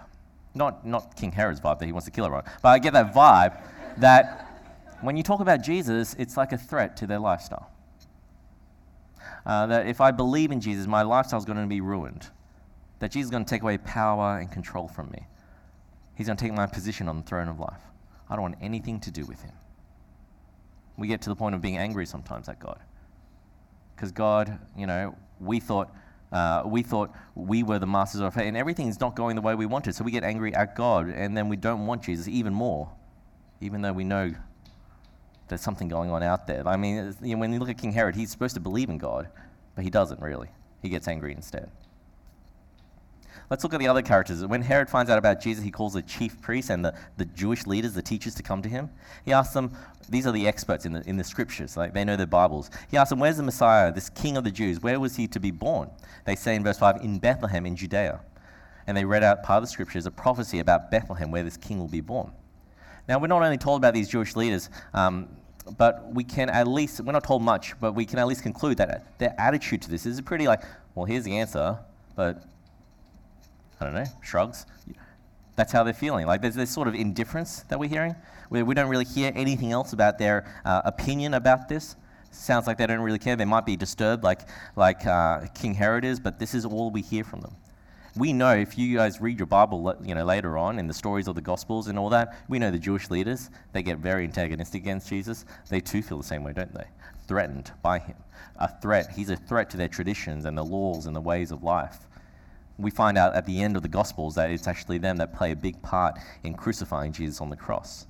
Not, 0.55 0.85
not 0.85 1.15
King 1.15 1.31
Herod's 1.31 1.59
vibe 1.59 1.79
that 1.79 1.85
he 1.85 1.91
wants 1.91 2.05
to 2.05 2.11
kill 2.11 2.25
everyone, 2.25 2.45
but 2.61 2.69
I 2.69 2.79
get 2.79 2.93
that 2.93 3.13
vibe 3.13 3.61
that 3.97 4.47
when 5.01 5.17
you 5.17 5.23
talk 5.23 5.41
about 5.41 5.61
Jesus, 5.61 6.15
it's 6.17 6.37
like 6.37 6.53
a 6.53 6.57
threat 6.57 6.95
to 6.97 7.07
their 7.07 7.19
lifestyle. 7.19 7.69
Uh, 9.45 9.67
that 9.67 9.87
if 9.87 10.01
I 10.01 10.11
believe 10.11 10.51
in 10.51 10.61
Jesus, 10.61 10.87
my 10.87 11.01
lifestyle 11.01 11.39
is 11.39 11.45
going 11.45 11.61
to 11.61 11.67
be 11.67 11.81
ruined. 11.81 12.29
That 12.99 13.11
Jesus 13.11 13.27
is 13.27 13.31
going 13.31 13.45
to 13.45 13.49
take 13.49 13.61
away 13.61 13.77
power 13.77 14.37
and 14.39 14.51
control 14.51 14.87
from 14.87 15.11
me. 15.11 15.27
He's 16.15 16.27
going 16.27 16.37
to 16.37 16.43
take 16.43 16.53
my 16.53 16.67
position 16.67 17.07
on 17.07 17.17
the 17.17 17.23
throne 17.23 17.47
of 17.47 17.59
life. 17.59 17.81
I 18.29 18.35
don't 18.35 18.43
want 18.43 18.57
anything 18.61 18.99
to 19.01 19.11
do 19.11 19.25
with 19.25 19.41
him. 19.41 19.53
We 20.97 21.07
get 21.07 21.21
to 21.23 21.29
the 21.29 21.35
point 21.35 21.55
of 21.55 21.61
being 21.61 21.77
angry 21.77 22.05
sometimes 22.05 22.47
at 22.47 22.59
God. 22.59 22.79
Because 23.95 24.11
God, 24.11 24.59
you 24.77 24.87
know, 24.87 25.15
we 25.39 25.59
thought 25.59 25.93
uh, 26.31 26.63
we 26.65 26.81
thought 26.81 27.11
we 27.35 27.61
were 27.61 27.77
the 27.77 27.85
masters 27.85 28.21
of 28.21 28.33
faith, 28.33 28.45
and 28.45 28.57
everything's 28.57 28.99
not 28.99 29.15
going 29.15 29.35
the 29.35 29.41
way 29.41 29.53
we 29.53 29.67
wanted. 29.67 29.93
So 29.93 30.03
we 30.03 30.11
get 30.11 30.23
angry 30.23 30.53
at 30.55 30.75
God, 30.75 31.09
and 31.09 31.37
then 31.37 31.47
we 31.47 31.55
don't 31.55 31.85
want 31.85 32.01
Jesus 32.01 32.27
even 32.27 32.53
more, 32.53 32.89
even 33.61 33.83
though 33.83 33.93
we 33.93 34.03
know 34.03 34.33
there's 35.47 35.61
something 35.61 35.87
going 35.87 36.09
on 36.09 36.23
out 36.23 36.47
there. 36.47 36.67
I 36.67 36.77
mean, 36.77 37.15
you 37.21 37.35
know, 37.35 37.41
when 37.41 37.53
you 37.53 37.59
look 37.59 37.69
at 37.69 37.77
King 37.77 37.91
Herod, 37.91 38.15
he's 38.15 38.31
supposed 38.31 38.55
to 38.55 38.61
believe 38.61 38.89
in 38.89 38.97
God, 38.97 39.29
but 39.75 39.83
he 39.83 39.89
doesn't 39.89 40.21
really. 40.21 40.49
He 40.81 40.89
gets 40.89 41.07
angry 41.07 41.33
instead. 41.33 41.69
Let's 43.49 43.63
look 43.63 43.73
at 43.73 43.79
the 43.79 43.87
other 43.87 44.01
characters. 44.01 44.43
When 44.45 44.61
Herod 44.61 44.89
finds 44.89 45.11
out 45.11 45.17
about 45.17 45.41
Jesus, 45.41 45.63
he 45.63 45.69
calls 45.69 45.93
the 45.93 46.01
chief 46.01 46.41
priests 46.41 46.69
and 46.69 46.83
the, 46.83 46.95
the 47.17 47.25
Jewish 47.25 47.67
leaders, 47.67 47.93
the 47.93 48.01
teachers, 48.01 48.35
to 48.35 48.43
come 48.43 48.61
to 48.61 48.69
him. 48.69 48.89
He 49.25 49.33
asks 49.33 49.53
them, 49.53 49.75
these 50.09 50.27
are 50.27 50.31
the 50.31 50.47
experts 50.47 50.85
in 50.85 50.93
the, 50.93 51.07
in 51.07 51.17
the 51.17 51.23
scriptures, 51.23 51.77
like 51.77 51.93
they 51.93 52.03
know 52.03 52.15
their 52.15 52.25
Bibles. 52.25 52.69
He 52.89 52.97
asks 52.97 53.09
them, 53.09 53.19
Where's 53.19 53.37
the 53.37 53.43
Messiah, 53.43 53.91
this 53.91 54.09
king 54.09 54.37
of 54.37 54.43
the 54.43 54.51
Jews? 54.51 54.81
Where 54.81 54.99
was 54.99 55.15
he 55.15 55.27
to 55.27 55.39
be 55.39 55.51
born? 55.51 55.89
They 56.25 56.35
say 56.35 56.55
in 56.55 56.63
verse 56.63 56.77
5, 56.77 57.01
In 57.01 57.19
Bethlehem 57.19 57.65
in 57.65 57.75
Judea. 57.75 58.21
And 58.85 58.97
they 58.97 59.05
read 59.05 59.23
out 59.23 59.43
part 59.43 59.57
of 59.57 59.63
the 59.63 59.71
scriptures, 59.71 60.05
a 60.05 60.11
prophecy 60.11 60.59
about 60.59 60.91
Bethlehem, 60.91 61.31
where 61.31 61.43
this 61.43 61.57
king 61.57 61.79
will 61.79 61.87
be 61.87 62.01
born. 62.01 62.31
Now, 63.07 63.19
we're 63.19 63.27
not 63.27 63.41
only 63.41 63.57
told 63.57 63.81
about 63.81 63.93
these 63.93 64.07
Jewish 64.09 64.35
leaders, 64.35 64.69
um, 64.93 65.27
but 65.77 66.13
we 66.13 66.23
can 66.23 66.49
at 66.49 66.67
least, 66.67 67.01
we're 67.01 67.11
not 67.11 67.23
told 67.23 67.41
much, 67.41 67.79
but 67.79 67.93
we 67.93 68.05
can 68.05 68.19
at 68.19 68.27
least 68.27 68.43
conclude 68.43 68.77
that 68.77 69.17
their 69.17 69.35
attitude 69.37 69.81
to 69.83 69.89
this 69.89 70.05
is 70.05 70.19
pretty 70.21 70.47
like, 70.47 70.61
well, 70.95 71.05
here's 71.05 71.23
the 71.23 71.37
answer, 71.37 71.79
but 72.15 72.43
I 73.79 73.85
don't 73.85 73.93
know, 73.93 74.05
shrugs. 74.21 74.65
That's 75.55 75.71
how 75.71 75.83
they're 75.83 75.93
feeling. 75.93 76.25
Like 76.25 76.41
there's 76.41 76.55
this 76.55 76.71
sort 76.71 76.87
of 76.87 76.95
indifference 76.95 77.63
that 77.69 77.79
we're 77.79 77.89
hearing, 77.89 78.15
where 78.49 78.65
we 78.65 78.73
don't 78.73 78.89
really 78.89 79.05
hear 79.05 79.31
anything 79.35 79.71
else 79.71 79.93
about 79.93 80.17
their 80.17 80.45
uh, 80.65 80.81
opinion 80.85 81.33
about 81.33 81.69
this. 81.69 81.95
Sounds 82.31 82.65
like 82.65 82.77
they 82.77 82.87
don't 82.87 83.01
really 83.01 83.19
care. 83.19 83.35
They 83.35 83.45
might 83.45 83.65
be 83.65 83.75
disturbed, 83.75 84.23
like 84.23 84.41
like 84.75 85.05
uh, 85.05 85.41
King 85.53 85.75
Herod 85.75 86.03
is, 86.03 86.19
but 86.19 86.39
this 86.39 86.55
is 86.55 86.65
all 86.65 86.89
we 86.89 87.01
hear 87.01 87.23
from 87.23 87.41
them. 87.41 87.55
We 88.15 88.31
know 88.31 88.53
if 88.53 88.77
you 88.77 88.95
guys 88.95 89.19
read 89.19 89.39
your 89.39 89.47
Bible, 89.47 89.95
you 90.03 90.13
know 90.13 90.23
later 90.23 90.57
on 90.57 90.77
in 90.77 90.87
the 90.87 90.93
stories 90.93 91.27
of 91.27 91.35
the 91.35 91.41
Gospels 91.41 91.87
and 91.87 91.97
all 91.97 92.09
that, 92.09 92.37
we 92.47 92.59
know 92.59 92.69
the 92.69 92.77
Jewish 92.77 93.09
leaders 93.09 93.49
they 93.71 93.81
get 93.81 93.97
very 93.97 94.23
antagonistic 94.23 94.83
against 94.83 95.09
Jesus. 95.09 95.45
They 95.69 95.79
too 95.81 96.03
feel 96.03 96.19
the 96.19 96.23
same 96.23 96.43
way, 96.43 96.53
don't 96.53 96.73
they? 96.73 96.85
Threatened 97.27 97.71
by 97.81 97.99
him, 97.99 98.17
a 98.57 98.69
threat. 98.81 99.11
He's 99.15 99.29
a 99.29 99.35
threat 99.35 99.69
to 99.71 99.77
their 99.77 99.87
traditions 99.87 100.45
and 100.45 100.57
the 100.57 100.63
laws 100.63 101.07
and 101.07 101.15
the 101.15 101.21
ways 101.21 101.51
of 101.51 101.63
life 101.63 102.07
we 102.77 102.91
find 102.91 103.17
out 103.17 103.35
at 103.35 103.45
the 103.45 103.61
end 103.61 103.75
of 103.75 103.81
the 103.81 103.87
Gospels 103.87 104.35
that 104.35 104.49
it's 104.49 104.67
actually 104.67 104.97
them 104.97 105.17
that 105.17 105.33
play 105.33 105.51
a 105.51 105.55
big 105.55 105.81
part 105.81 106.17
in 106.43 106.53
crucifying 106.53 107.11
Jesus 107.11 107.41
on 107.41 107.49
the 107.49 107.55
cross. 107.55 108.07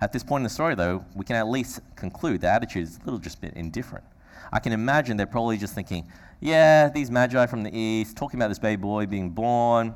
At 0.00 0.12
this 0.12 0.22
point 0.22 0.40
in 0.40 0.44
the 0.44 0.50
story, 0.50 0.74
though, 0.74 1.04
we 1.14 1.24
can 1.24 1.36
at 1.36 1.48
least 1.48 1.80
conclude 1.96 2.40
the 2.40 2.48
attitude 2.48 2.84
is 2.84 2.98
a 2.98 3.04
little 3.04 3.18
just 3.18 3.40
bit 3.40 3.54
indifferent. 3.54 4.04
I 4.52 4.58
can 4.58 4.72
imagine 4.72 5.16
they're 5.16 5.26
probably 5.26 5.56
just 5.56 5.74
thinking, 5.74 6.06
yeah, 6.40 6.88
these 6.88 7.10
magi 7.10 7.46
from 7.46 7.62
the 7.62 7.76
east, 7.76 8.16
talking 8.16 8.38
about 8.38 8.48
this 8.48 8.58
baby 8.58 8.80
boy 8.80 9.06
being 9.06 9.30
born, 9.30 9.94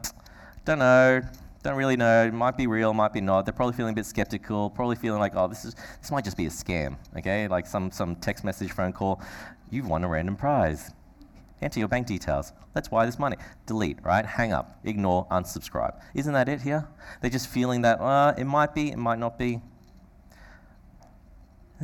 don't 0.64 0.78
know, 0.78 1.22
don't 1.62 1.76
really 1.76 1.96
know, 1.96 2.30
might 2.30 2.56
be 2.56 2.66
real, 2.66 2.92
might 2.92 3.12
be 3.12 3.20
not. 3.20 3.46
They're 3.46 3.54
probably 3.54 3.74
feeling 3.74 3.92
a 3.92 3.96
bit 3.96 4.06
skeptical, 4.06 4.68
probably 4.70 4.96
feeling 4.96 5.20
like, 5.20 5.32
oh, 5.34 5.48
this 5.48 5.64
is 5.64 5.74
this 6.00 6.10
might 6.10 6.24
just 6.24 6.36
be 6.36 6.46
a 6.46 6.50
scam, 6.50 6.96
okay? 7.16 7.48
Like 7.48 7.66
some 7.66 7.90
some 7.90 8.16
text 8.16 8.44
message 8.44 8.72
phone 8.72 8.92
call, 8.92 9.22
you've 9.70 9.88
won 9.88 10.04
a 10.04 10.08
random 10.08 10.36
prize. 10.36 10.92
Enter 11.62 11.78
your 11.78 11.88
bank 11.88 12.06
details. 12.06 12.52
Let's 12.74 12.90
wire 12.90 13.06
this 13.06 13.18
money. 13.18 13.36
Delete, 13.64 13.98
right? 14.04 14.26
Hang 14.26 14.52
up, 14.52 14.78
ignore, 14.84 15.26
unsubscribe. 15.30 15.98
Isn't 16.12 16.34
that 16.34 16.48
it 16.48 16.60
here? 16.60 16.86
They're 17.22 17.30
just 17.30 17.48
feeling 17.48 17.80
that, 17.82 18.00
uh, 18.00 18.34
it 18.36 18.44
might 18.44 18.74
be, 18.74 18.90
it 18.90 18.98
might 18.98 19.18
not 19.18 19.38
be. 19.38 19.62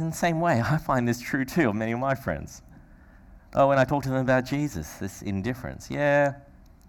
In 0.00 0.08
the 0.08 0.16
same 0.16 0.40
way, 0.40 0.60
I 0.64 0.78
find 0.78 1.06
this 1.06 1.20
true 1.20 1.44
too 1.44 1.68
of 1.68 1.74
many 1.74 1.92
of 1.92 1.98
my 1.98 2.14
friends. 2.14 2.62
Oh, 3.54 3.68
when 3.68 3.78
I 3.78 3.84
talk 3.84 4.02
to 4.04 4.08
them 4.08 4.18
about 4.18 4.44
Jesus, 4.44 4.94
this 4.94 5.22
indifference. 5.22 5.90
Yeah, 5.90 6.34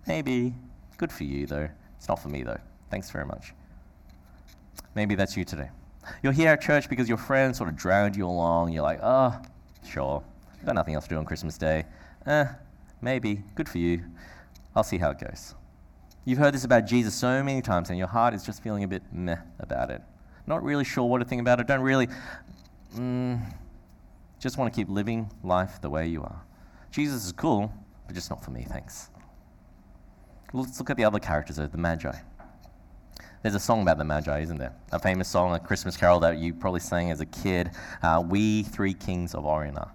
maybe. 0.08 0.54
Good 0.98 1.12
for 1.12 1.24
you, 1.24 1.46
though. 1.46 1.68
It's 1.98 2.08
not 2.08 2.20
for 2.20 2.30
me, 2.30 2.44
though. 2.44 2.60
Thanks 2.90 3.10
very 3.10 3.26
much. 3.26 3.54
Maybe 4.96 5.16
that's 5.16 5.36
you 5.36 5.44
today. 5.44 5.70
You're 6.24 6.34
here 6.34 6.52
at 6.52 6.62
church 6.62 6.90
because 6.90 7.10
your 7.10 7.18
friends 7.18 7.58
sort 7.58 7.70
of 7.70 7.76
dragged 7.76 8.16
you 8.16 8.26
along. 8.26 8.72
You're 8.72 8.84
like, 8.84 9.00
oh, 9.02 9.40
sure. 9.88 10.24
Got 10.66 10.76
nothing 10.76 10.94
else 10.94 11.06
to 11.06 11.10
do 11.10 11.18
on 11.18 11.26
Christmas 11.26 11.58
Day. 11.58 11.86
Eh, 12.28 12.46
maybe, 13.02 13.42
good 13.56 13.68
for 13.68 13.80
you. 13.80 14.04
I'll 14.76 14.84
see 14.84 15.00
how 15.00 15.10
it 15.10 15.20
goes. 15.20 15.56
You've 16.24 16.40
heard 16.40 16.54
this 16.54 16.64
about 16.64 16.86
Jesus 16.86 17.16
so 17.16 17.44
many 17.44 17.62
times, 17.62 17.90
and 17.90 17.98
your 17.98 18.08
heart 18.08 18.34
is 18.36 18.46
just 18.46 18.62
feeling 18.62 18.84
a 18.84 18.88
bit 18.88 19.02
meh 19.12 19.38
about 19.60 19.90
it. 19.90 20.02
Not 20.46 20.64
really 20.64 20.84
sure 20.84 21.06
what 21.06 21.20
to 21.20 21.26
think 21.26 21.42
about 21.42 21.60
it. 21.60 21.68
Don't 21.68 21.82
really, 21.82 22.08
mm, 22.96 23.42
just 24.40 24.58
want 24.58 24.74
to 24.74 24.76
keep 24.76 24.90
living 24.90 25.30
life 25.44 25.80
the 25.82 25.90
way 25.90 26.08
you 26.08 26.22
are. 26.24 26.42
Jesus 26.92 27.26
is 27.26 27.32
cool, 27.32 27.72
but 28.06 28.16
just 28.16 28.30
not 28.30 28.44
for 28.44 28.52
me, 28.52 28.66
thanks. 28.68 29.10
Let's 30.54 30.80
look 30.80 30.90
at 30.90 30.98
the 30.98 31.06
other 31.06 31.20
characters, 31.20 31.56
the 31.56 31.70
Magi. 31.78 32.12
There's 33.42 33.56
a 33.56 33.60
song 33.60 33.82
about 33.82 33.98
the 33.98 34.04
Magi, 34.04 34.42
isn't 34.42 34.58
there? 34.58 34.76
A 34.92 35.00
famous 35.00 35.28
song, 35.28 35.56
a 35.56 35.60
Christmas 35.60 35.98
carol 35.98 36.20
that 36.20 36.38
you 36.38 36.54
probably 36.54 36.82
sang 36.82 37.10
as 37.10 37.22
a 37.22 37.26
kid. 37.26 37.72
Uh, 38.04 38.24
we 38.28 38.64
three 38.64 38.94
kings 38.94 39.34
of 39.34 39.46
Orient 39.46 39.78
are. 39.78 39.92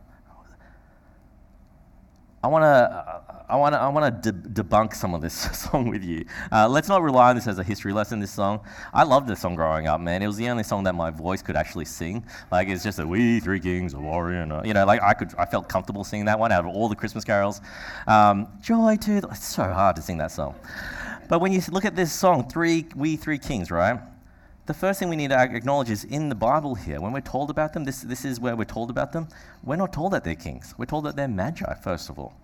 I 2.47 2.49
want 2.49 2.63
to 2.63 3.23
I 3.49 3.57
want 3.57 3.75
to 3.75 3.81
I 3.81 3.89
want 3.89 4.23
to 4.23 4.31
de- 4.31 4.63
debunk 4.63 4.95
some 4.95 5.15
of 5.15 5.21
this 5.21 5.35
song 5.59 5.89
with 5.89 6.05
you. 6.05 6.25
Uh, 6.53 6.69
let's 6.69 6.89
not 6.89 7.03
rely 7.03 7.31
on 7.31 7.35
this 7.35 7.49
as 7.49 7.59
a 7.59 7.65
history 7.65 7.93
lesson. 7.93 8.21
This 8.21 8.31
song, 8.31 8.61
I 8.95 9.03
loved 9.03 9.27
this 9.27 9.41
song 9.41 9.57
growing 9.57 9.89
up, 9.89 10.01
man. 10.01 10.23
It 10.23 10.29
was 10.29 10.37
the 10.37 10.49
only 10.49 10.63
song 10.63 10.85
that 10.85 10.95
my 10.95 11.11
voice 11.11 11.43
could 11.43 11.57
actually 11.57 11.87
sing. 11.87 12.25
Like 12.53 12.69
it's 12.69 12.85
just 12.85 13.01
a 13.01 13.07
"We 13.07 13.41
Three 13.41 13.59
Kings 13.59 13.95
of 13.95 14.05
Orient," 14.05 14.65
you 14.65 14.75
know. 14.75 14.87
Like 14.87 15.03
I 15.03 15.13
could, 15.13 15.35
I 15.37 15.45
felt 15.45 15.69
comfortable 15.69 16.05
singing 16.05 16.27
that 16.27 16.39
one 16.39 16.53
out 16.53 16.65
of 16.65 16.73
all 16.73 16.89
the 16.89 16.95
Christmas 16.95 17.25
carols. 17.25 17.61
Um, 18.07 18.47
Joy 18.63 18.97
to 19.01 19.21
the, 19.21 19.27
it's 19.27 19.45
so 19.45 19.65
hard 19.65 19.97
to 19.97 20.03
sing 20.03 20.19
that 20.19 20.31
song. 20.31 20.55
But 21.29 21.41
when 21.41 21.51
you 21.51 21.61
look 21.73 21.85
at 21.85 21.97
this 21.97 22.13
song, 22.13 22.49
three 22.49 22.87
We 22.95 23.17
Three 23.17 23.39
Kings, 23.39 23.73
right? 23.73 23.99
The 24.67 24.75
first 24.75 24.99
thing 24.99 25.09
we 25.09 25.17
need 25.17 25.31
to 25.31 25.41
acknowledge 25.41 25.91
is 25.91 26.05
in 26.05 26.29
the 26.29 26.35
Bible 26.35 26.75
here, 26.75 27.01
when 27.01 27.13
we're 27.13 27.21
told 27.21 27.51
about 27.51 27.73
them, 27.73 27.85
this, 27.85 28.03
this 28.03 28.25
is 28.25 28.41
where 28.41 28.57
we're 28.57 28.65
told 28.65 28.91
about 28.91 29.13
them, 29.13 29.29
we're 29.63 29.77
not 29.77 29.93
told 29.93 30.13
that 30.13 30.25
they're 30.25 30.35
kings. 30.35 30.75
We're 30.77 30.87
told 30.87 31.05
that 31.05 31.15
they're 31.15 31.29
magi, 31.29 31.75
first 31.75 32.11
of 32.11 32.19
all. 32.19 32.35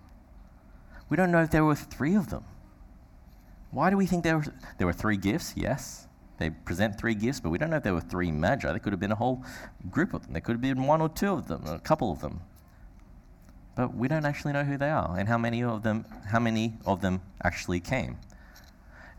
We 1.09 1.17
don't 1.17 1.31
know 1.31 1.43
if 1.43 1.51
there 1.51 1.65
were 1.65 1.75
three 1.75 2.15
of 2.15 2.29
them. 2.29 2.45
Why 3.71 3.89
do 3.89 3.97
we 3.97 4.05
think 4.05 4.23
there 4.23 4.37
were, 4.37 4.45
there 4.77 4.87
were 4.87 4.93
three 4.93 5.17
gifts? 5.17 5.53
Yes, 5.57 6.07
they 6.37 6.49
present 6.49 6.97
three 6.97 7.13
gifts, 7.13 7.41
but 7.41 7.49
we 7.49 7.57
don't 7.57 7.69
know 7.69 7.77
if 7.77 7.83
there 7.83 7.93
were 7.93 8.01
three 8.01 8.31
magi. 8.31 8.69
There 8.69 8.79
could 8.79 8.93
have 8.93 8.99
been 8.99 9.11
a 9.11 9.15
whole 9.15 9.43
group 9.91 10.13
of 10.13 10.23
them. 10.23 10.33
There 10.33 10.41
could 10.41 10.53
have 10.53 10.61
been 10.61 10.87
one 10.87 11.01
or 11.01 11.09
two 11.09 11.33
of 11.33 11.47
them, 11.47 11.65
a 11.65 11.79
couple 11.79 12.11
of 12.11 12.21
them. 12.21 12.39
But 13.75 13.95
we 13.95 14.07
don't 14.07 14.25
actually 14.25 14.53
know 14.53 14.63
who 14.63 14.77
they 14.77 14.89
are 14.89 15.17
and 15.17 15.27
how 15.27 15.37
many 15.37 15.63
of 15.63 15.83
them, 15.83 16.05
how 16.27 16.39
many 16.39 16.73
of 16.85 17.01
them 17.01 17.21
actually 17.43 17.79
came. 17.79 18.17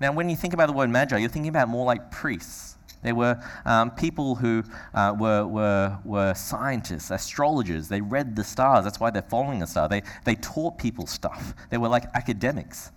Now, 0.00 0.12
when 0.12 0.30
you 0.30 0.36
think 0.36 0.54
about 0.54 0.66
the 0.66 0.72
word 0.72 0.90
magi, 0.90 1.18
you're 1.18 1.28
thinking 1.28 1.50
about 1.50 1.68
more 1.68 1.84
like 1.84 2.10
priests 2.10 2.76
they 3.04 3.12
were 3.12 3.38
um, 3.66 3.90
people 3.90 4.34
who 4.34 4.64
uh, 4.94 5.14
were, 5.16 5.46
were, 5.46 5.98
were 6.04 6.34
scientists, 6.34 7.10
astrologers. 7.10 7.86
They 7.88 8.00
read 8.00 8.34
the 8.34 8.42
stars. 8.42 8.82
That's 8.84 8.98
why 8.98 9.10
they're 9.10 9.22
following 9.22 9.60
the 9.60 9.66
star. 9.66 9.88
They, 9.88 10.02
they 10.24 10.34
taught 10.36 10.78
people 10.78 11.06
stuff. 11.06 11.54
They 11.70 11.76
were 11.76 11.88
like 11.88 12.06
academics. 12.14 12.90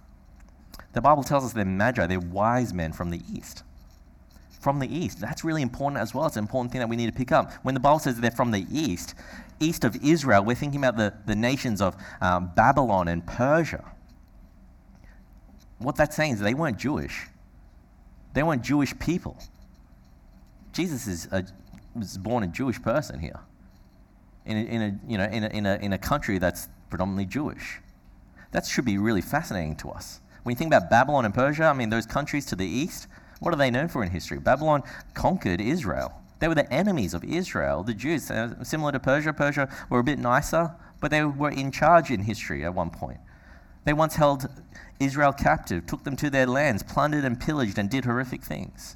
The 0.94 1.02
Bible 1.02 1.24
tells 1.24 1.44
us 1.44 1.52
they're 1.52 1.66
magi, 1.66 2.08
they're 2.08 2.22
wise 2.22 2.74
men 2.74 2.94
from 2.94 3.10
the 3.10 3.22
east. 3.32 3.64
From 4.62 4.80
the 4.80 4.88
east. 4.88 5.20
That's 5.20 5.44
really 5.44 5.62
important 5.62 6.02
as 6.02 6.14
well. 6.14 6.26
It's 6.26 6.38
an 6.38 6.44
important 6.46 6.72
thing 6.72 6.80
that 6.80 6.90
we 6.90 6.96
need 6.96 7.08
to 7.08 7.18
pick 7.18 7.34
up. 7.34 7.52
When 7.64 7.74
the 7.74 7.82
Bible 7.82 8.00
says 8.00 8.20
they're 8.20 8.32
from 8.32 8.52
the 8.52 8.66
east, 8.72 9.14
east 9.60 9.84
of 9.84 9.98
Israel, 10.02 10.44
we're 10.46 10.56
thinking 10.56 10.80
about 10.80 10.96
the, 10.96 11.14
the 11.26 11.36
nations 11.36 11.82
of 11.82 11.98
um, 12.22 12.52
Babylon 12.56 13.10
and 13.10 13.28
Persia. 13.28 13.84
What 15.80 15.98
that's 15.98 16.16
saying 16.16 16.34
is 16.34 16.40
they 16.40 16.54
weren't 16.54 16.80
Jewish, 16.80 17.28
they 18.34 18.42
weren't 18.42 18.64
Jewish 18.64 18.98
people. 19.00 19.38
Jesus 20.78 21.08
is 21.08 21.28
a, 21.32 21.44
was 21.96 22.20
born 22.20 22.44
a 22.44 22.48
Jewish 22.48 22.80
person 22.80 23.20
here, 23.20 23.40
in 24.46 24.58
a, 24.58 24.62
in 24.62 24.82
a 24.84 25.12
you 25.12 25.18
know 25.18 25.24
in 25.24 25.44
a, 25.44 25.48
in 25.48 25.66
a 25.66 25.76
in 25.78 25.94
a 25.94 25.98
country 25.98 26.38
that's 26.38 26.70
predominantly 26.92 27.26
Jewish. 27.26 27.80
That 28.52 28.64
should 28.68 28.86
be 28.86 29.00
really 29.00 29.22
fascinating 29.22 29.76
to 29.78 29.90
us. 29.90 30.22
When 30.44 30.54
you 30.54 30.58
think 30.58 30.72
about 30.72 30.92
Babylon 30.92 31.26
and 31.26 31.34
Persia, 31.34 31.64
I 31.64 31.74
mean 31.74 31.90
those 31.90 32.06
countries 32.06 32.46
to 32.46 32.56
the 32.56 32.68
east, 32.68 33.08
what 33.40 33.52
are 33.56 33.58
they 33.58 33.72
known 33.72 33.88
for 33.88 34.04
in 34.04 34.12
history? 34.12 34.38
Babylon 34.38 34.84
conquered 35.16 35.62
Israel. 35.62 36.22
They 36.38 36.48
were 36.48 36.54
the 36.54 36.72
enemies 36.72 37.16
of 37.16 37.24
Israel, 37.24 37.82
the 37.82 37.96
Jews. 37.96 38.32
Similar 38.62 38.92
to 38.92 39.00
Persia, 39.00 39.34
Persia 39.34 39.76
were 39.90 39.98
a 39.98 40.04
bit 40.04 40.20
nicer, 40.20 40.76
but 41.02 41.10
they 41.10 41.24
were 41.24 41.50
in 41.50 41.72
charge 41.72 42.12
in 42.12 42.22
history 42.22 42.64
at 42.64 42.76
one 42.76 42.92
point. 42.92 43.20
They 43.86 43.94
once 43.94 44.16
held 44.16 44.48
Israel 45.00 45.34
captive, 45.34 45.88
took 45.88 46.04
them 46.04 46.16
to 46.18 46.30
their 46.30 46.46
lands, 46.46 46.84
plundered 46.84 47.26
and 47.26 47.40
pillaged, 47.40 47.80
and 47.80 47.90
did 47.90 48.06
horrific 48.06 48.44
things. 48.44 48.96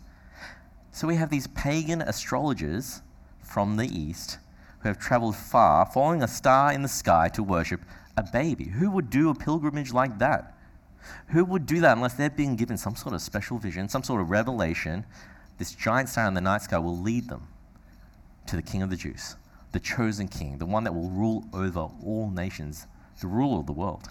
So 0.92 1.08
we 1.08 1.16
have 1.16 1.30
these 1.30 1.48
pagan 1.48 2.02
astrologers 2.02 3.02
from 3.44 3.78
the 3.78 3.88
east 3.88 4.38
who 4.80 4.90
have 4.90 5.00
traveled 5.00 5.36
far, 5.36 5.86
following 5.86 6.24
a 6.24 6.28
star 6.28 6.74
in 6.74 6.82
the 6.82 6.88
sky 6.88 7.30
to 7.30 7.44
worship 7.44 7.82
a 8.18 8.24
baby. 8.24 8.66
Who 8.66 8.92
would 8.92 9.10
do 9.10 9.30
a 9.30 9.36
pilgrimage 9.36 9.94
like 9.94 10.20
that? 10.20 10.58
Who 11.28 11.46
would 11.46 11.66
do 11.66 11.80
that 11.82 11.96
unless 11.96 12.14
they're 12.16 12.30
being 12.30 12.56
given 12.56 12.78
some 12.78 12.96
sort 12.96 13.16
of 13.16 13.22
special 13.22 13.58
vision, 13.58 13.90
some 13.90 14.04
sort 14.04 14.22
of 14.22 14.30
revelation 14.30 15.06
this 15.58 15.74
giant 15.74 16.10
star 16.10 16.28
in 16.28 16.34
the 16.34 16.42
night 16.42 16.64
sky 16.64 16.80
will 16.80 16.98
lead 16.98 17.30
them 17.30 17.48
to 18.48 18.56
the 18.56 18.64
King 18.64 18.82
of 18.82 18.90
the 18.90 18.96
Jews, 18.96 19.36
the 19.72 19.80
chosen 19.80 20.28
King, 20.28 20.58
the 20.58 20.66
one 20.66 20.84
that 20.84 20.94
will 20.94 21.10
rule 21.12 21.46
over 21.54 21.88
all 22.04 22.32
nations, 22.32 22.88
the 23.20 23.28
ruler 23.28 23.60
of 23.60 23.68
the 23.68 23.72
world. 23.72 24.08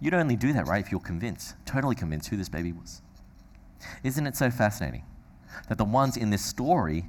You'd 0.00 0.14
only 0.14 0.36
do 0.36 0.54
that, 0.54 0.66
right, 0.66 0.82
if 0.82 0.90
you're 0.90 0.98
convinced, 0.98 1.56
totally 1.66 1.94
convinced 1.94 2.28
who 2.28 2.38
this 2.38 2.48
baby 2.48 2.72
was. 2.72 3.02
Isn't 4.02 4.26
it 4.26 4.34
so 4.34 4.50
fascinating 4.50 5.04
that 5.68 5.78
the 5.78 5.84
ones 5.84 6.16
in 6.16 6.30
this 6.30 6.44
story 6.44 7.06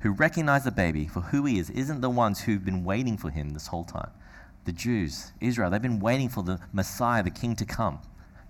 who 0.00 0.10
recognize 0.10 0.64
the 0.64 0.70
baby 0.70 1.06
for 1.06 1.20
who 1.20 1.44
he 1.44 1.58
is 1.58 1.70
isn't 1.70 2.00
the 2.00 2.10
ones 2.10 2.40
who've 2.40 2.64
been 2.64 2.84
waiting 2.84 3.16
for 3.16 3.30
him 3.30 3.50
this 3.50 3.66
whole 3.66 3.84
time? 3.84 4.10
The 4.64 4.72
Jews, 4.72 5.32
Israel, 5.40 5.70
they've 5.70 5.80
been 5.80 6.00
waiting 6.00 6.28
for 6.28 6.42
the 6.42 6.60
Messiah, 6.72 7.22
the 7.22 7.30
King, 7.30 7.56
to 7.56 7.64
come. 7.64 8.00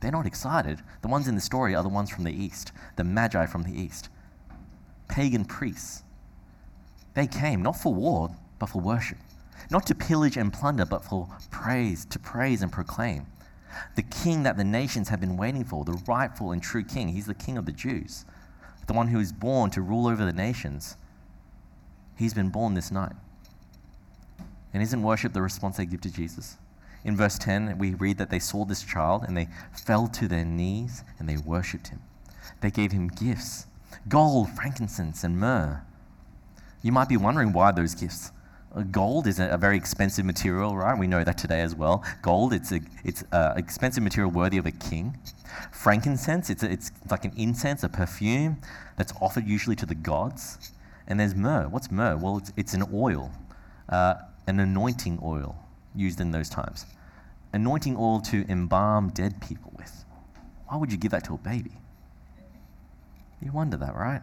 They're 0.00 0.12
not 0.12 0.26
excited. 0.26 0.80
The 1.02 1.08
ones 1.08 1.28
in 1.28 1.34
the 1.34 1.40
story 1.40 1.74
are 1.74 1.82
the 1.82 1.88
ones 1.88 2.10
from 2.10 2.24
the 2.24 2.32
east, 2.32 2.72
the 2.96 3.04
Magi 3.04 3.46
from 3.46 3.62
the 3.62 3.80
east, 3.80 4.08
pagan 5.08 5.44
priests. 5.44 6.02
They 7.14 7.26
came 7.26 7.62
not 7.62 7.76
for 7.76 7.92
war, 7.92 8.30
but 8.58 8.68
for 8.68 8.80
worship, 8.80 9.18
not 9.70 9.86
to 9.86 9.94
pillage 9.94 10.36
and 10.36 10.52
plunder, 10.52 10.84
but 10.84 11.04
for 11.04 11.28
praise, 11.50 12.04
to 12.06 12.18
praise 12.18 12.62
and 12.62 12.70
proclaim. 12.70 13.26
The 13.96 14.02
king 14.02 14.42
that 14.44 14.56
the 14.56 14.64
nations 14.64 15.08
have 15.08 15.20
been 15.20 15.36
waiting 15.36 15.64
for, 15.64 15.84
the 15.84 16.00
rightful 16.06 16.52
and 16.52 16.62
true 16.62 16.84
king. 16.84 17.08
He's 17.08 17.26
the 17.26 17.34
king 17.34 17.58
of 17.58 17.66
the 17.66 17.72
Jews, 17.72 18.24
the 18.88 18.94
one 18.94 19.08
who 19.08 19.20
is 19.20 19.32
born 19.32 19.70
to 19.70 19.82
rule 19.82 20.08
over 20.08 20.24
the 20.24 20.32
nations. 20.32 20.96
He's 22.16 22.34
been 22.34 22.48
born 22.48 22.74
this 22.74 22.90
night. 22.90 23.12
And 24.74 24.82
isn't 24.82 25.02
worship 25.02 25.32
the 25.32 25.42
response 25.42 25.76
they 25.76 25.86
give 25.86 26.00
to 26.00 26.10
Jesus? 26.10 26.56
In 27.04 27.16
verse 27.16 27.38
10, 27.38 27.78
we 27.78 27.94
read 27.94 28.18
that 28.18 28.30
they 28.30 28.38
saw 28.40 28.64
this 28.64 28.82
child 28.82 29.24
and 29.26 29.36
they 29.36 29.48
fell 29.72 30.08
to 30.08 30.26
their 30.26 30.44
knees 30.44 31.04
and 31.18 31.28
they 31.28 31.36
worshipped 31.36 31.88
him. 31.88 32.00
They 32.60 32.70
gave 32.70 32.90
him 32.90 33.08
gifts 33.08 33.66
gold, 34.08 34.48
frankincense, 34.50 35.24
and 35.24 35.38
myrrh. 35.38 35.82
You 36.82 36.92
might 36.92 37.08
be 37.08 37.16
wondering 37.16 37.52
why 37.52 37.72
those 37.72 37.94
gifts. 37.94 38.32
Uh, 38.74 38.82
gold 38.82 39.26
is 39.26 39.40
a, 39.40 39.48
a, 39.48 39.56
very 39.56 39.76
expensive 39.76 40.24
material, 40.24 40.76
right? 40.76 40.98
We 40.98 41.06
know 41.06 41.24
that 41.24 41.38
today 41.38 41.62
as 41.62 41.74
well. 41.74 42.04
Gold, 42.20 42.52
it's 42.52 42.70
an 42.70 42.86
it's 43.02 43.24
a 43.32 43.54
expensive 43.56 44.02
material 44.02 44.30
worthy 44.30 44.58
of 44.58 44.66
a 44.66 44.70
king. 44.70 45.16
Frankincense, 45.72 46.50
it's, 46.50 46.62
a, 46.62 46.70
it's 46.70 46.92
like 47.10 47.24
an 47.24 47.32
incense, 47.36 47.82
a 47.82 47.88
perfume 47.88 48.58
that's 48.96 49.12
offered 49.22 49.46
usually 49.46 49.76
to 49.76 49.86
the 49.86 49.94
gods. 49.94 50.72
And 51.06 51.18
there's 51.18 51.34
myrrh. 51.34 51.68
What's 51.68 51.90
myrrh? 51.90 52.16
Well, 52.16 52.36
it's, 52.36 52.52
it's 52.56 52.74
an 52.74 52.84
oil, 52.92 53.32
uh, 53.88 54.14
an 54.46 54.60
anointing 54.60 55.20
oil 55.22 55.56
used 55.94 56.20
in 56.20 56.30
those 56.30 56.50
times. 56.50 56.84
Anointing 57.54 57.96
oil 57.96 58.20
to 58.20 58.44
embalm 58.50 59.08
dead 59.08 59.40
people 59.40 59.72
with. 59.76 60.04
Why 60.66 60.76
would 60.76 60.92
you 60.92 60.98
give 60.98 61.12
that 61.12 61.24
to 61.24 61.34
a 61.34 61.38
baby? 61.38 61.72
You 63.40 63.52
wonder 63.52 63.78
that, 63.78 63.94
right? 63.94 64.20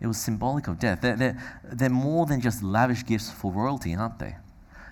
It 0.00 0.06
was 0.06 0.18
symbolic 0.18 0.68
of 0.68 0.78
death. 0.78 1.00
They're, 1.00 1.16
they're, 1.16 1.60
they're 1.64 1.90
more 1.90 2.26
than 2.26 2.40
just 2.40 2.62
lavish 2.62 3.04
gifts 3.04 3.30
for 3.30 3.50
royalty, 3.50 3.94
aren't 3.94 4.18
they? 4.18 4.36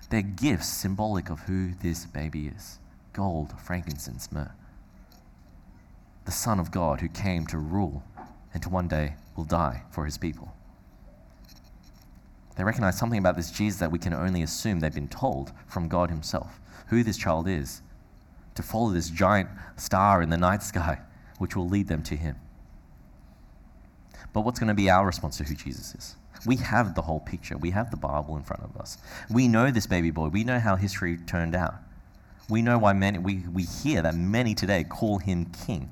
They're 0.09 0.21
gifts 0.21 0.67
symbolic 0.67 1.29
of 1.29 1.41
who 1.41 1.73
this 1.81 2.05
baby 2.05 2.47
is 2.47 2.79
gold, 3.13 3.53
frankincense, 3.57 4.29
myrrh. 4.31 4.51
The 6.25 6.31
Son 6.31 6.59
of 6.59 6.69
God 6.69 6.99
who 6.99 7.07
came 7.07 7.45
to 7.47 7.57
rule 7.57 8.03
and 8.53 8.61
to 8.63 8.69
one 8.69 8.89
day 8.89 9.15
will 9.37 9.45
die 9.45 9.83
for 9.89 10.05
his 10.05 10.17
people. 10.17 10.53
They 12.57 12.63
recognize 12.63 12.97
something 12.97 13.19
about 13.19 13.37
this 13.37 13.51
Jesus 13.51 13.79
that 13.79 13.91
we 13.91 13.99
can 13.99 14.13
only 14.13 14.41
assume 14.41 14.79
they've 14.79 14.93
been 14.93 15.07
told 15.07 15.51
from 15.67 15.87
God 15.87 16.09
Himself 16.09 16.59
who 16.87 17.03
this 17.03 17.17
child 17.17 17.47
is, 17.47 17.81
to 18.55 18.63
follow 18.63 18.91
this 18.91 19.09
giant 19.09 19.49
star 19.75 20.21
in 20.21 20.29
the 20.29 20.37
night 20.37 20.63
sky, 20.63 20.99
which 21.37 21.55
will 21.55 21.67
lead 21.67 21.87
them 21.87 22.03
to 22.03 22.15
Him. 22.15 22.35
But 24.35 24.41
what's 24.41 24.59
going 24.59 24.67
to 24.67 24.73
be 24.73 24.89
our 24.89 25.05
response 25.05 25.37
to 25.37 25.45
who 25.45 25.55
Jesus 25.55 25.95
is? 25.95 26.17
We 26.45 26.57
have 26.57 26.93
the 26.93 27.03
whole 27.03 27.21
picture. 27.21 27.57
We 27.57 27.71
have 27.71 27.89
the 27.89 27.95
Bible 27.95 28.35
in 28.35 28.43
front 28.43 28.63
of 28.63 28.75
us. 28.75 28.97
We 29.29 29.47
know 29.47 29.71
this 29.71 29.87
baby 29.87 30.11
boy. 30.11 30.27
We 30.27 30.43
know 30.43 30.59
how 30.59 30.75
history 30.75 31.17
turned 31.25 31.55
out. 31.55 31.75
We 32.49 32.61
know 32.61 32.77
why 32.77 32.91
many, 32.91 33.17
we, 33.17 33.43
we 33.53 33.63
hear 33.63 34.01
that 34.01 34.13
many 34.13 34.53
today 34.53 34.83
call 34.83 35.19
him 35.19 35.45
king, 35.65 35.89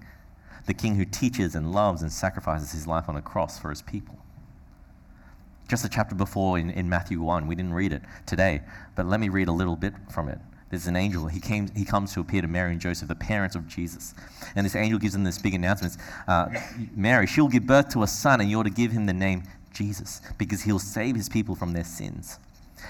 the 0.65 0.73
king 0.73 0.95
who 0.95 1.05
teaches 1.05 1.55
and 1.55 1.71
loves 1.71 2.01
and 2.01 2.11
sacrifices 2.11 2.73
his 2.73 2.85
life 2.85 3.07
on 3.07 3.15
a 3.15 3.21
cross 3.21 3.57
for 3.57 3.69
his 3.69 3.81
people. 3.81 4.17
Just 5.69 5.85
a 5.85 5.89
chapter 5.89 6.13
before 6.13 6.59
in, 6.59 6.69
in 6.69 6.89
Matthew 6.89 7.21
1, 7.21 7.47
we 7.47 7.55
didn't 7.55 7.73
read 7.73 7.93
it 7.93 8.01
today, 8.25 8.61
but 8.95 9.05
let 9.05 9.21
me 9.21 9.29
read 9.29 9.47
a 9.47 9.53
little 9.53 9.77
bit 9.77 9.93
from 10.11 10.27
it 10.27 10.39
there's 10.73 10.87
an 10.87 10.95
angel. 10.95 11.27
He, 11.27 11.39
came, 11.39 11.69
he 11.75 11.85
comes 11.85 12.15
to 12.15 12.19
appear 12.19 12.41
to 12.41 12.47
Mary 12.47 12.71
and 12.71 12.81
Joseph, 12.81 13.07
the 13.07 13.13
parents 13.13 13.55
of 13.55 13.67
Jesus. 13.67 14.15
And 14.55 14.65
this 14.65 14.75
angel 14.75 14.97
gives 14.97 15.13
them 15.13 15.23
this 15.23 15.37
big 15.37 15.53
announcement 15.53 15.97
uh, 16.27 16.47
Mary, 16.95 17.27
she'll 17.27 17.47
give 17.47 17.67
birth 17.67 17.89
to 17.89 18.01
a 18.01 18.07
son, 18.07 18.41
and 18.41 18.49
you're 18.49 18.63
to 18.63 18.71
give 18.71 18.91
him 18.91 19.05
the 19.05 19.13
name 19.13 19.43
Jesus, 19.71 20.19
because 20.39 20.63
he'll 20.63 20.79
save 20.79 21.15
his 21.15 21.29
people 21.29 21.53
from 21.53 21.73
their 21.73 21.83
sins. 21.83 22.39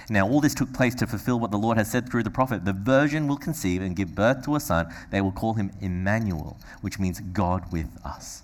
Now, 0.10 0.30
all 0.30 0.39
this 0.39 0.54
took 0.56 0.72
place 0.72 0.96
to 0.96 1.08
fulfill 1.08 1.41
what 1.41 1.52
the 1.52 1.58
Lord 1.58 1.78
has 1.78 1.91
said 1.91 2.10
through 2.10 2.24
the 2.24 2.32
prophet. 2.32 2.63
The 2.63 2.72
virgin 2.72 3.28
will 3.28 3.36
conceive 3.36 3.82
and 3.82 3.98
give 3.98 4.15
birth 4.15 4.46
to 4.46 4.56
a 4.56 4.62
son. 4.62 4.88
They 5.12 5.19
will 5.19 5.34
call 5.34 5.56
him 5.56 5.69
Emmanuel, 5.82 6.56
which 6.80 7.00
means 7.00 7.19
God 7.19 7.69
with 7.69 7.89
us. 8.06 8.43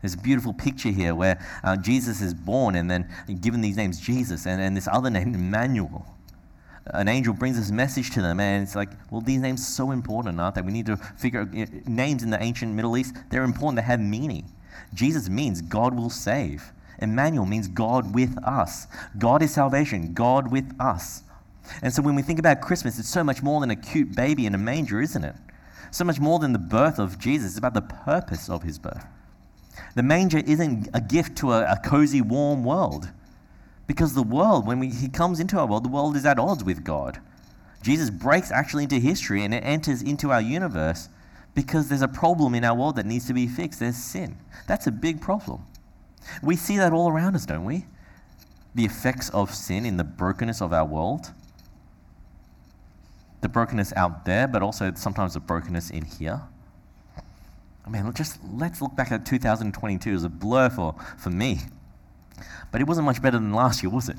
There's 0.00 0.14
a 0.14 0.18
beautiful 0.18 0.52
picture 0.52 0.90
here 0.90 1.16
where 1.16 1.44
uh, 1.64 1.76
Jesus 1.76 2.20
is 2.20 2.32
born 2.32 2.76
and 2.76 2.88
then 2.88 3.08
given 3.40 3.62
these 3.62 3.76
names 3.76 3.98
Jesus 3.98 4.46
and, 4.46 4.62
and 4.62 4.76
this 4.76 4.86
other 4.86 5.10
name, 5.10 5.34
Emmanuel 5.34 6.06
an 6.86 7.08
angel 7.08 7.32
brings 7.32 7.56
this 7.56 7.70
message 7.70 8.10
to 8.10 8.22
them, 8.22 8.40
and 8.40 8.62
it's 8.62 8.74
like, 8.74 8.90
well, 9.10 9.20
these 9.20 9.40
names 9.40 9.62
are 9.62 9.72
so 9.72 9.90
important, 9.90 10.38
aren't 10.40 10.54
they? 10.54 10.62
We 10.62 10.72
need 10.72 10.86
to 10.86 10.96
figure 10.96 11.40
out 11.40 11.48
eh, 11.54 11.66
names 11.86 12.22
in 12.22 12.30
the 12.30 12.42
ancient 12.42 12.74
Middle 12.74 12.96
East, 12.96 13.14
they're 13.30 13.44
important, 13.44 13.76
they 13.76 13.86
have 13.86 14.00
meaning. 14.00 14.52
Jesus 14.92 15.28
means 15.28 15.62
God 15.62 15.96
will 15.96 16.10
save. 16.10 16.72
Emmanuel 16.98 17.46
means 17.46 17.68
God 17.68 18.14
with 18.14 18.36
us. 18.44 18.86
God 19.18 19.42
is 19.42 19.54
salvation, 19.54 20.12
God 20.12 20.50
with 20.50 20.74
us. 20.78 21.22
And 21.82 21.92
so 21.92 22.02
when 22.02 22.14
we 22.14 22.22
think 22.22 22.38
about 22.38 22.60
Christmas, 22.60 22.98
it's 22.98 23.08
so 23.08 23.24
much 23.24 23.42
more 23.42 23.60
than 23.60 23.70
a 23.70 23.76
cute 23.76 24.14
baby 24.14 24.46
in 24.46 24.54
a 24.54 24.58
manger, 24.58 25.00
isn't 25.00 25.24
it? 25.24 25.34
So 25.90 26.04
much 26.04 26.20
more 26.20 26.38
than 26.38 26.52
the 26.52 26.58
birth 26.58 26.98
of 26.98 27.18
Jesus. 27.18 27.50
It's 27.50 27.58
about 27.58 27.74
the 27.74 27.80
purpose 27.80 28.48
of 28.50 28.62
his 28.62 28.78
birth. 28.78 29.06
The 29.94 30.02
manger 30.02 30.38
isn't 30.38 30.88
a 30.92 31.00
gift 31.00 31.36
to 31.38 31.52
a, 31.52 31.72
a 31.72 31.80
cozy, 31.84 32.20
warm 32.20 32.64
world. 32.64 33.08
Because 33.86 34.14
the 34.14 34.22
world, 34.22 34.66
when 34.66 34.78
we, 34.78 34.88
he 34.88 35.08
comes 35.08 35.40
into 35.40 35.58
our 35.58 35.66
world, 35.66 35.84
the 35.84 35.90
world 35.90 36.16
is 36.16 36.24
at 36.24 36.38
odds 36.38 36.64
with 36.64 36.84
God. 36.84 37.20
Jesus 37.82 38.08
breaks 38.08 38.50
actually 38.50 38.84
into 38.84 38.96
history 38.96 39.44
and 39.44 39.52
it 39.52 39.62
enters 39.62 40.00
into 40.00 40.32
our 40.32 40.40
universe 40.40 41.10
because 41.54 41.88
there's 41.88 42.02
a 42.02 42.08
problem 42.08 42.54
in 42.54 42.64
our 42.64 42.74
world 42.74 42.96
that 42.96 43.06
needs 43.06 43.26
to 43.26 43.34
be 43.34 43.46
fixed. 43.46 43.80
There's 43.80 43.96
sin. 43.96 44.36
That's 44.66 44.86
a 44.86 44.90
big 44.90 45.20
problem. 45.20 45.62
We 46.42 46.56
see 46.56 46.78
that 46.78 46.92
all 46.92 47.10
around 47.10 47.36
us, 47.36 47.44
don't 47.44 47.64
we? 47.64 47.84
The 48.74 48.84
effects 48.84 49.28
of 49.30 49.54
sin 49.54 49.84
in 49.84 49.98
the 49.98 50.04
brokenness 50.04 50.62
of 50.62 50.72
our 50.72 50.84
world. 50.84 51.32
The 53.42 53.48
brokenness 53.48 53.92
out 53.96 54.24
there, 54.24 54.48
but 54.48 54.62
also 54.62 54.90
sometimes 54.94 55.34
the 55.34 55.40
brokenness 55.40 55.90
in 55.90 56.06
here. 56.06 56.40
I 57.86 57.90
mean, 57.90 58.10
just 58.14 58.40
let's 58.50 58.80
look 58.80 58.96
back 58.96 59.12
at 59.12 59.26
2022 59.26 60.10
as 60.10 60.24
a 60.24 60.28
blur 60.30 60.70
for, 60.70 60.94
for 61.18 61.30
me. 61.30 61.60
But 62.70 62.80
it 62.80 62.86
wasn't 62.86 63.06
much 63.06 63.22
better 63.22 63.38
than 63.38 63.52
last 63.52 63.82
year, 63.82 63.90
was 63.90 64.08
it? 64.08 64.16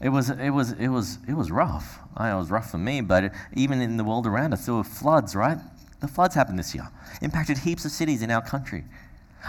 It 0.00 0.10
was, 0.10 0.30
it 0.30 0.50
was, 0.50 0.72
it 0.72 0.88
was, 0.88 1.18
it 1.26 1.34
was 1.34 1.50
rough. 1.50 1.98
I 2.16 2.30
it 2.30 2.36
was 2.36 2.50
rough 2.50 2.70
for 2.70 2.78
me, 2.78 3.00
but 3.00 3.32
even 3.54 3.80
in 3.80 3.96
the 3.96 4.04
world 4.04 4.26
around 4.26 4.52
us, 4.52 4.66
there 4.66 4.74
were 4.74 4.84
floods, 4.84 5.34
right? 5.34 5.58
The 6.00 6.08
floods 6.08 6.36
happened 6.36 6.58
this 6.58 6.74
year, 6.74 6.88
impacted 7.20 7.58
heaps 7.58 7.84
of 7.84 7.90
cities 7.90 8.22
in 8.22 8.30
our 8.30 8.42
country. 8.42 8.84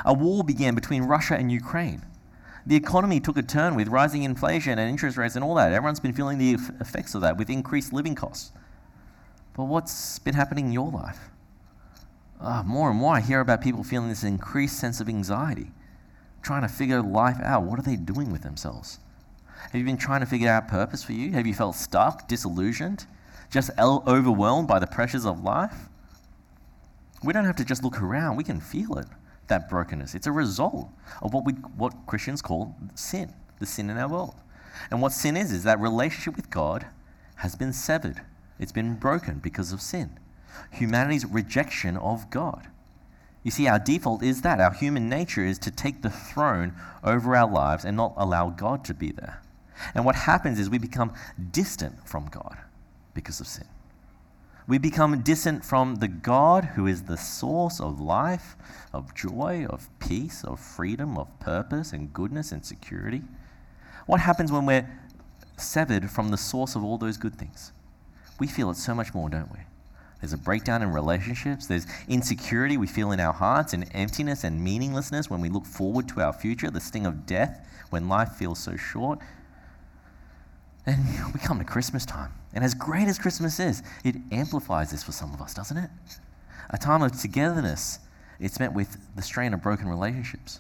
A 0.06 0.14
war 0.14 0.44
began 0.44 0.74
between 0.74 1.04
Russia 1.04 1.36
and 1.36 1.52
Ukraine. 1.52 2.04
The 2.66 2.76
economy 2.76 3.20
took 3.20 3.38
a 3.38 3.44
turn 3.44 3.76
with 3.76 3.88
rising 3.88 4.24
inflation 4.24 4.80
and 4.80 4.90
interest 4.90 5.18
rates 5.18 5.36
and 5.36 5.44
all 5.44 5.56
that. 5.56 5.72
Everyone's 5.72 6.00
been 6.00 6.14
feeling 6.14 6.38
the 6.38 6.54
effects 6.80 7.14
of 7.14 7.22
that 7.22 7.38
with 7.38 7.50
increased 7.50 7.94
living 7.94 8.16
costs. 8.16 8.52
But 9.56 9.66
what's 9.66 10.20
been 10.20 10.34
happening 10.34 10.68
in 10.68 10.72
your 10.72 10.90
life? 10.90 11.20
Oh, 12.42 12.64
more 12.64 12.90
and 12.90 13.00
more, 13.00 13.16
I 13.16 13.22
hear 13.22 13.40
about 13.40 13.62
people 13.62 13.84
feeling 13.84 14.10
this 14.10 14.24
increased 14.24 14.80
sense 14.80 15.00
of 15.00 15.10
anxiety 15.10 15.72
trying 16.42 16.62
to 16.62 16.68
figure 16.68 17.02
life 17.02 17.38
out. 17.44 17.64
What 17.64 17.80
are 17.80 17.84
they 17.84 17.96
doing 17.96 18.32
with 18.32 18.42
themselves? 18.44 19.00
Have 19.62 19.76
you 19.76 19.84
been 19.84 19.98
trying 19.98 20.22
to 20.22 20.26
figure 20.26 20.50
out 20.50 20.68
purpose 20.68 21.04
for 21.04 21.14
you? 21.14 21.32
Have 21.34 21.46
you 21.46 21.54
felt 21.54 21.76
stuck, 21.76 22.28
disillusioned, 22.28 23.06
just 23.52 23.70
overwhelmed 23.80 24.68
by 24.68 24.80
the 24.80 24.88
pressures 24.88 25.26
of 25.26 25.44
life? 25.44 25.90
We 27.24 27.34
don't 27.34 27.46
have 27.46 27.58
to 27.58 27.66
just 27.66 27.84
look 27.84 28.02
around, 28.02 28.38
we 28.38 28.44
can 28.44 28.62
feel 28.62 28.98
it, 28.98 29.06
that 29.48 29.70
brokenness. 29.70 30.16
It's 30.16 30.28
a 30.28 30.32
result 30.32 30.90
of 31.22 31.34
what, 31.34 31.46
we, 31.46 31.54
what 31.54 31.94
Christians 32.08 32.42
call 32.42 32.76
sin, 32.96 33.34
the 33.60 33.66
sin 33.66 33.90
in 33.90 33.98
our 33.98 34.08
world. 34.08 34.36
And 34.90 35.02
what 35.02 35.12
sin 35.12 35.36
is, 35.36 35.52
is 35.52 35.64
that 35.64 35.80
relationship 35.80 36.36
with 36.36 36.50
God 36.50 36.86
has 37.36 37.56
been 37.56 37.74
severed, 37.74 38.22
it's 38.58 38.72
been 38.72 38.96
broken 38.96 39.40
because 39.40 39.72
of 39.72 39.82
sin. 39.82 40.18
Humanity's 40.72 41.26
rejection 41.26 41.98
of 41.98 42.30
God. 42.30 42.68
You 43.44 43.52
see, 43.52 43.68
our 43.68 43.80
default 43.80 44.22
is 44.22 44.42
that. 44.42 44.60
Our 44.60 44.74
human 44.74 45.08
nature 45.08 45.46
is 45.46 45.58
to 45.60 45.72
take 45.72 46.02
the 46.02 46.10
throne 46.10 46.74
over 47.04 47.36
our 47.36 47.50
lives 47.50 47.86
and 47.86 47.96
not 47.96 48.14
allow 48.18 48.50
God 48.50 48.84
to 48.86 48.94
be 48.94 49.12
there. 49.12 49.42
And 49.96 50.04
what 50.04 50.16
happens 50.16 50.60
is 50.60 50.70
we 50.70 50.78
become 50.78 51.14
distant 51.52 52.08
from 52.08 52.28
God 52.28 52.58
because 53.14 53.40
of 53.40 53.48
sin. 53.48 53.66
We 54.68 54.78
become 54.78 55.22
distant 55.22 55.66
from 55.66 55.96
the 55.96 56.08
God 56.08 56.66
who 56.76 56.86
is 56.86 57.04
the 57.04 57.18
source 57.18 57.80
of 57.80 58.00
life, 58.00 58.56
of 58.94 59.16
joy, 59.16 59.66
of 59.68 59.90
peace, 60.00 60.44
of 60.44 60.60
freedom, 60.60 61.18
of 61.18 61.28
purpose 61.40 61.92
and 61.92 62.14
goodness 62.14 62.52
and 62.52 62.64
security. 62.64 63.24
What 64.06 64.20
happens 64.20 64.52
when 64.52 64.66
we're 64.66 64.88
severed 65.58 66.12
from 66.12 66.30
the 66.30 66.38
source 66.38 66.76
of 66.76 66.84
all 66.84 66.98
those 66.98 67.18
good 67.18 67.36
things? 67.36 67.72
We 68.40 68.48
feel 68.48 68.70
it 68.70 68.78
so 68.78 68.94
much 68.94 69.14
more, 69.14 69.30
don't 69.30 69.52
we? 69.52 69.60
There's 70.22 70.34
a 70.34 70.38
breakdown 70.38 70.82
in 70.82 70.92
relationships. 70.92 71.68
There's 71.68 71.88
insecurity 72.08 72.78
we 72.78 72.88
feel 72.88 73.12
in 73.12 73.20
our 73.20 73.34
hearts, 73.34 73.74
and 73.74 73.90
emptiness 73.94 74.44
and 74.44 74.62
meaninglessness 74.62 75.30
when 75.30 75.40
we 75.40 75.50
look 75.50 75.66
forward 75.66 76.08
to 76.10 76.22
our 76.22 76.34
future, 76.34 76.70
the 76.70 76.82
sting 76.82 77.06
of 77.06 77.26
death 77.26 77.66
when 77.90 78.10
life 78.10 78.34
feels 78.34 78.60
so 78.60 78.76
short. 78.76 79.20
And 80.86 81.06
we 81.34 81.40
come 81.40 81.60
to 81.60 81.66
Christmas 81.66 82.06
time. 82.06 82.32
And 82.54 82.64
as 82.64 82.74
great 82.74 83.08
as 83.08 83.18
Christmas 83.18 83.60
is, 83.60 83.84
it 84.04 84.16
amplifies 84.32 84.92
this 84.92 85.04
for 85.04 85.12
some 85.12 85.34
of 85.34 85.42
us, 85.42 85.54
doesn't 85.54 85.78
it? 85.78 85.90
A 86.72 86.78
time 86.78 87.02
of 87.02 87.20
togetherness, 87.20 88.00
it's 88.40 88.60
met 88.60 88.74
with 88.74 88.98
the 89.16 89.22
strain 89.22 89.54
of 89.54 89.62
broken 89.62 89.88
relationships. 89.88 90.60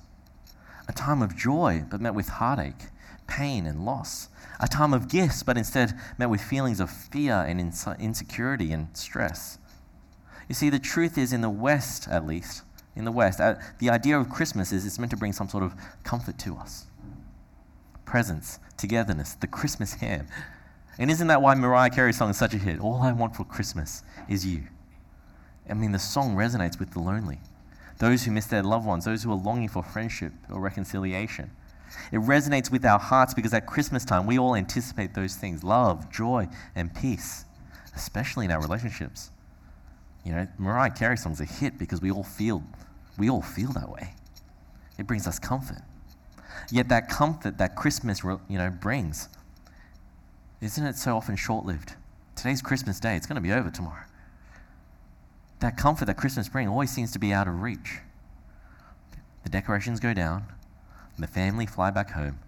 A 0.90 0.92
time 0.92 1.22
of 1.22 1.38
joy, 1.38 1.86
but 1.90 2.02
met 2.02 2.14
with 2.14 2.28
heartache, 2.28 2.88
pain, 3.28 3.66
and 3.66 3.86
loss 3.86 4.28
a 4.60 4.68
time 4.68 4.94
of 4.94 5.08
gifts, 5.08 5.42
but 5.42 5.58
instead 5.58 5.94
met 6.18 6.30
with 6.30 6.42
feelings 6.42 6.80
of 6.80 6.90
fear 6.90 7.34
and 7.34 7.60
insecurity 8.00 8.72
and 8.72 8.96
stress. 8.96 9.58
You 10.48 10.56
see, 10.56 10.70
the 10.70 10.80
truth 10.80 11.18
is, 11.18 11.32
in 11.32 11.42
the 11.42 11.50
West 11.50 12.08
at 12.10 12.26
least, 12.26 12.64
in 12.96 13.06
the 13.06 13.12
West, 13.12 13.40
uh, 13.40 13.56
the 13.80 13.90
idea 13.90 14.20
of 14.20 14.30
Christmas 14.30 14.72
is 14.72 14.86
it's 14.86 15.00
meant 15.00 15.12
to 15.12 15.18
bring 15.18 15.32
some 15.32 15.48
sort 15.48 15.64
of 15.64 15.74
comfort 16.04 16.38
to 16.40 16.58
us. 16.58 16.88
Presents, 18.04 18.60
togetherness, 18.78 19.36
the 19.36 19.48
Christmas 19.48 19.94
ham. 19.94 20.28
And 20.98 21.10
isn't 21.10 21.28
that 21.28 21.42
why 21.42 21.56
Mariah 21.56 21.92
Carey's 21.92 22.18
song 22.18 22.32
is 22.32 22.38
such 22.38 22.54
a 22.54 22.58
hit? 22.58 22.82
All 22.82 23.02
I 23.02 23.14
want 23.14 23.36
for 23.36 23.46
Christmas 23.46 24.04
is 24.28 24.46
you. 24.46 24.64
I 25.70 25.76
mean, 25.76 25.92
the 25.92 26.00
song 26.00 26.36
resonates 26.36 26.80
with 26.80 26.92
the 26.92 27.00
lonely, 27.00 27.40
those 28.00 28.24
who 28.24 28.32
miss 28.32 28.48
their 28.48 28.64
loved 28.64 28.86
ones, 28.86 29.06
those 29.06 29.24
who 29.24 29.32
are 29.32 29.38
longing 29.38 29.70
for 29.70 29.84
friendship 29.84 30.34
or 30.50 30.60
reconciliation. 30.60 31.52
It 32.12 32.20
resonates 32.20 32.72
with 32.72 32.86
our 32.86 33.00
hearts 33.00 33.34
because 33.34 33.54
at 33.54 33.66
Christmas 33.66 34.06
time, 34.06 34.26
we 34.26 34.40
all 34.40 34.56
anticipate 34.56 35.14
those 35.14 35.36
things 35.36 35.64
love, 35.64 36.12
joy, 36.12 36.48
and 36.76 36.94
peace, 36.94 37.46
especially 37.96 38.46
in 38.46 38.52
our 38.52 38.62
relationships. 38.62 39.32
You 40.26 40.34
know, 40.34 40.48
Mariah 40.58 40.92
Carey 40.92 41.18
song's 41.18 41.42
a 41.42 41.46
hit 41.46 41.78
because 41.78 42.02
we 42.02 42.12
all 42.12 42.24
feel, 42.24 42.64
we 43.18 43.30
all 43.30 43.42
feel 43.42 43.72
that 43.74 43.90
way. 43.90 44.14
It 44.98 45.08
brings 45.08 45.28
us 45.28 45.40
comfort. 45.40 45.82
Yet 46.72 46.90
that 46.90 47.10
comfort 47.10 47.58
that 47.58 47.76
Christmas, 47.76 48.24
you 48.24 48.58
know, 48.58 48.70
brings, 48.70 49.30
isn't 50.62 50.86
it 50.86 50.96
so 50.98 51.16
often 51.16 51.36
short-lived? 51.36 51.94
Today's 52.36 52.62
Christmas 52.62 53.00
Day. 53.00 53.16
It's 53.16 53.26
going 53.26 53.36
to 53.36 53.42
be 53.42 53.52
over 53.52 53.70
tomorrow. 53.70 54.04
That 55.60 55.78
comfort 55.78 56.06
that 56.06 56.18
Christmas 56.18 56.48
brings 56.48 56.70
always 56.70 56.92
seems 56.92 57.12
to 57.12 57.20
be 57.20 57.34
out 57.34 57.48
of 57.48 57.62
reach. 57.62 58.00
The 59.44 59.50
decorations 59.50 60.00
go 60.00 60.14
down, 60.14 60.46
the 61.18 61.28
family 61.28 61.66
fly 61.66 61.92
back 61.92 62.12
home, 62.12 62.40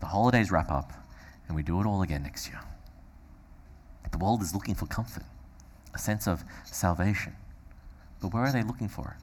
the 0.00 0.06
holidays 0.06 0.50
wrap 0.50 0.70
up, 0.70 0.92
and 1.46 1.56
we 1.56 1.62
do 1.62 1.80
it 1.80 1.86
all 1.86 2.02
again 2.02 2.22
next 2.22 2.48
year. 2.48 2.60
The 4.10 4.24
world 4.24 4.40
is 4.40 4.54
looking 4.54 4.74
for 4.74 4.86
comfort, 4.86 5.24
a 5.94 5.98
sense 5.98 6.26
of 6.26 6.42
salvation. 6.64 7.34
But 8.20 8.32
where 8.32 8.44
are 8.44 8.52
they 8.52 8.62
looking 8.62 8.88
for 8.88 9.16
it? 9.18 9.22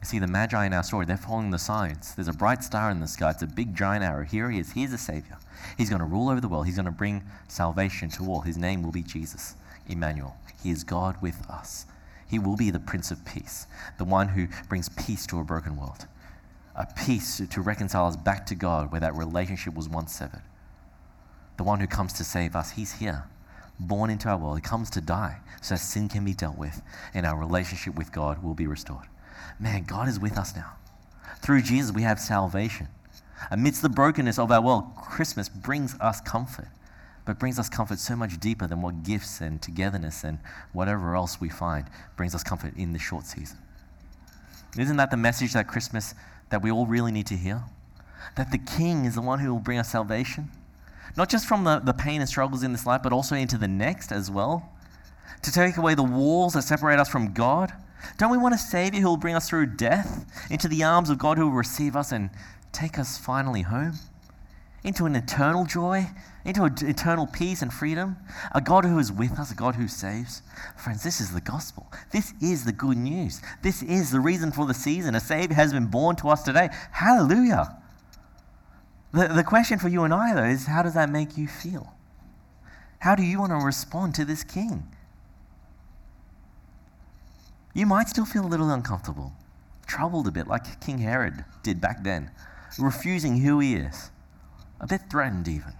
You 0.00 0.06
see, 0.06 0.18
the 0.20 0.28
Magi 0.28 0.64
in 0.64 0.72
our 0.72 0.84
story, 0.84 1.06
they're 1.06 1.16
following 1.16 1.50
the 1.50 1.58
signs. 1.58 2.14
There's 2.14 2.28
a 2.28 2.32
bright 2.32 2.62
star 2.62 2.90
in 2.90 3.00
the 3.00 3.08
sky. 3.08 3.30
It's 3.30 3.42
a 3.42 3.48
big 3.48 3.74
giant 3.74 4.04
arrow. 4.04 4.24
Here 4.24 4.48
he 4.48 4.60
is. 4.60 4.70
He's 4.70 4.92
a 4.92 4.98
Savior. 4.98 5.38
He's 5.76 5.90
going 5.90 5.98
to 5.98 6.06
rule 6.06 6.28
over 6.28 6.40
the 6.40 6.46
world. 6.46 6.66
He's 6.66 6.76
going 6.76 6.86
to 6.86 6.92
bring 6.92 7.24
salvation 7.48 8.08
to 8.10 8.26
all. 8.28 8.42
His 8.42 8.56
name 8.56 8.84
will 8.84 8.92
be 8.92 9.02
Jesus, 9.02 9.56
Emmanuel. 9.88 10.36
He 10.62 10.70
is 10.70 10.84
God 10.84 11.20
with 11.22 11.48
us. 11.48 11.86
He 12.28 12.38
will 12.38 12.56
be 12.56 12.70
the 12.70 12.80
Prince 12.80 13.10
of 13.10 13.24
Peace, 13.24 13.66
the 13.96 14.04
one 14.04 14.28
who 14.28 14.48
brings 14.68 14.88
peace 14.90 15.26
to 15.28 15.40
a 15.40 15.44
broken 15.44 15.76
world 15.76 16.06
a 16.78 16.86
peace 16.86 17.42
to 17.50 17.60
reconcile 17.60 18.06
us 18.06 18.16
back 18.16 18.46
to 18.46 18.54
God 18.54 18.92
where 18.92 19.00
that 19.00 19.16
relationship 19.16 19.74
was 19.74 19.88
once 19.88 20.14
severed. 20.14 20.42
The 21.56 21.64
one 21.64 21.80
who 21.80 21.88
comes 21.88 22.12
to 22.14 22.24
save 22.24 22.54
us, 22.54 22.70
he's 22.70 22.92
here, 22.92 23.24
born 23.80 24.10
into 24.10 24.28
our 24.28 24.38
world. 24.38 24.58
He 24.58 24.62
comes 24.62 24.88
to 24.90 25.00
die 25.00 25.38
so 25.60 25.74
that 25.74 25.80
sin 25.80 26.08
can 26.08 26.24
be 26.24 26.34
dealt 26.34 26.56
with 26.56 26.80
and 27.14 27.26
our 27.26 27.36
relationship 27.36 27.96
with 27.96 28.12
God 28.12 28.44
will 28.44 28.54
be 28.54 28.68
restored. 28.68 29.06
Man, 29.58 29.84
God 29.84 30.08
is 30.08 30.20
with 30.20 30.38
us 30.38 30.54
now. 30.54 30.74
Through 31.40 31.62
Jesus, 31.62 31.92
we 31.92 32.02
have 32.02 32.20
salvation. 32.20 32.86
Amidst 33.50 33.82
the 33.82 33.88
brokenness 33.88 34.38
of 34.38 34.52
our 34.52 34.62
world, 34.62 34.84
Christmas 34.96 35.48
brings 35.48 35.98
us 35.98 36.20
comfort, 36.20 36.68
but 37.28 37.38
brings 37.38 37.58
us 37.58 37.68
comfort 37.68 37.98
so 37.98 38.16
much 38.16 38.40
deeper 38.40 38.66
than 38.66 38.80
what 38.80 39.02
gifts 39.02 39.42
and 39.42 39.60
togetherness 39.60 40.24
and 40.24 40.38
whatever 40.72 41.14
else 41.14 41.38
we 41.38 41.50
find 41.50 41.84
brings 42.16 42.34
us 42.34 42.42
comfort 42.42 42.74
in 42.74 42.94
the 42.94 42.98
short 42.98 43.26
season. 43.26 43.58
Isn't 44.78 44.96
that 44.96 45.10
the 45.10 45.18
message 45.18 45.52
that 45.52 45.68
Christmas 45.68 46.14
that 46.48 46.62
we 46.62 46.70
all 46.70 46.86
really 46.86 47.12
need 47.12 47.26
to 47.26 47.36
hear? 47.36 47.64
That 48.36 48.50
the 48.50 48.56
King 48.56 49.04
is 49.04 49.14
the 49.14 49.20
one 49.20 49.40
who 49.40 49.52
will 49.52 49.60
bring 49.60 49.78
us 49.78 49.90
salvation, 49.90 50.48
not 51.18 51.28
just 51.28 51.46
from 51.46 51.64
the, 51.64 51.80
the 51.80 51.92
pain 51.92 52.22
and 52.22 52.28
struggles 52.30 52.62
in 52.62 52.72
this 52.72 52.86
life, 52.86 53.02
but 53.02 53.12
also 53.12 53.34
into 53.34 53.58
the 53.58 53.68
next 53.68 54.10
as 54.10 54.30
well. 54.30 54.72
To 55.42 55.52
take 55.52 55.76
away 55.76 55.94
the 55.94 56.02
walls 56.02 56.54
that 56.54 56.62
separate 56.62 56.98
us 56.98 57.10
from 57.10 57.34
God. 57.34 57.74
Don't 58.16 58.30
we 58.30 58.38
want 58.38 58.54
a 58.54 58.58
Savior 58.58 59.02
who 59.02 59.08
will 59.08 59.18
bring 59.18 59.34
us 59.34 59.50
through 59.50 59.66
death 59.66 60.24
into 60.50 60.66
the 60.66 60.82
arms 60.82 61.10
of 61.10 61.18
God 61.18 61.36
who 61.36 61.44
will 61.44 61.56
receive 61.58 61.94
us 61.94 62.10
and 62.10 62.30
take 62.72 62.98
us 62.98 63.18
finally 63.18 63.60
home? 63.60 63.98
Into 64.84 65.06
an 65.06 65.16
eternal 65.16 65.64
joy 65.64 66.06
into 66.48 66.64
eternal 66.64 67.26
peace 67.26 67.60
and 67.60 67.72
freedom, 67.72 68.16
a 68.52 68.60
God 68.60 68.86
who 68.86 68.98
is 68.98 69.12
with 69.12 69.38
us, 69.38 69.50
a 69.50 69.54
God 69.54 69.74
who 69.74 69.86
saves. 69.86 70.40
Friends, 70.78 71.02
this 71.02 71.20
is 71.20 71.30
the 71.30 71.42
gospel. 71.42 71.92
This 72.10 72.32
is 72.40 72.64
the 72.64 72.72
good 72.72 72.96
news. 72.96 73.42
This 73.62 73.82
is 73.82 74.10
the 74.10 74.20
reason 74.20 74.50
for 74.50 74.64
the 74.64 74.72
season. 74.72 75.14
A 75.14 75.20
Savior 75.20 75.54
has 75.54 75.74
been 75.74 75.88
born 75.88 76.16
to 76.16 76.30
us 76.30 76.42
today. 76.42 76.70
Hallelujah. 76.90 77.76
The, 79.12 79.28
the 79.28 79.44
question 79.44 79.78
for 79.78 79.88
you 79.88 80.04
and 80.04 80.14
I, 80.14 80.34
though, 80.34 80.44
is 80.44 80.66
how 80.66 80.82
does 80.82 80.94
that 80.94 81.10
make 81.10 81.36
you 81.36 81.48
feel? 81.48 81.92
How 83.00 83.14
do 83.14 83.22
you 83.22 83.40
want 83.40 83.52
to 83.52 83.64
respond 83.64 84.14
to 84.14 84.24
this 84.24 84.42
King? 84.42 84.88
You 87.74 87.84
might 87.84 88.08
still 88.08 88.24
feel 88.24 88.44
a 88.44 88.48
little 88.48 88.70
uncomfortable, 88.70 89.34
troubled 89.86 90.26
a 90.26 90.30
bit, 90.30 90.46
like 90.46 90.80
King 90.80 90.98
Herod 90.98 91.44
did 91.62 91.78
back 91.78 92.02
then, 92.02 92.30
refusing 92.78 93.38
who 93.40 93.60
he 93.60 93.74
is, 93.74 94.10
a 94.80 94.86
bit 94.86 95.02
threatened 95.10 95.48
even. 95.48 95.72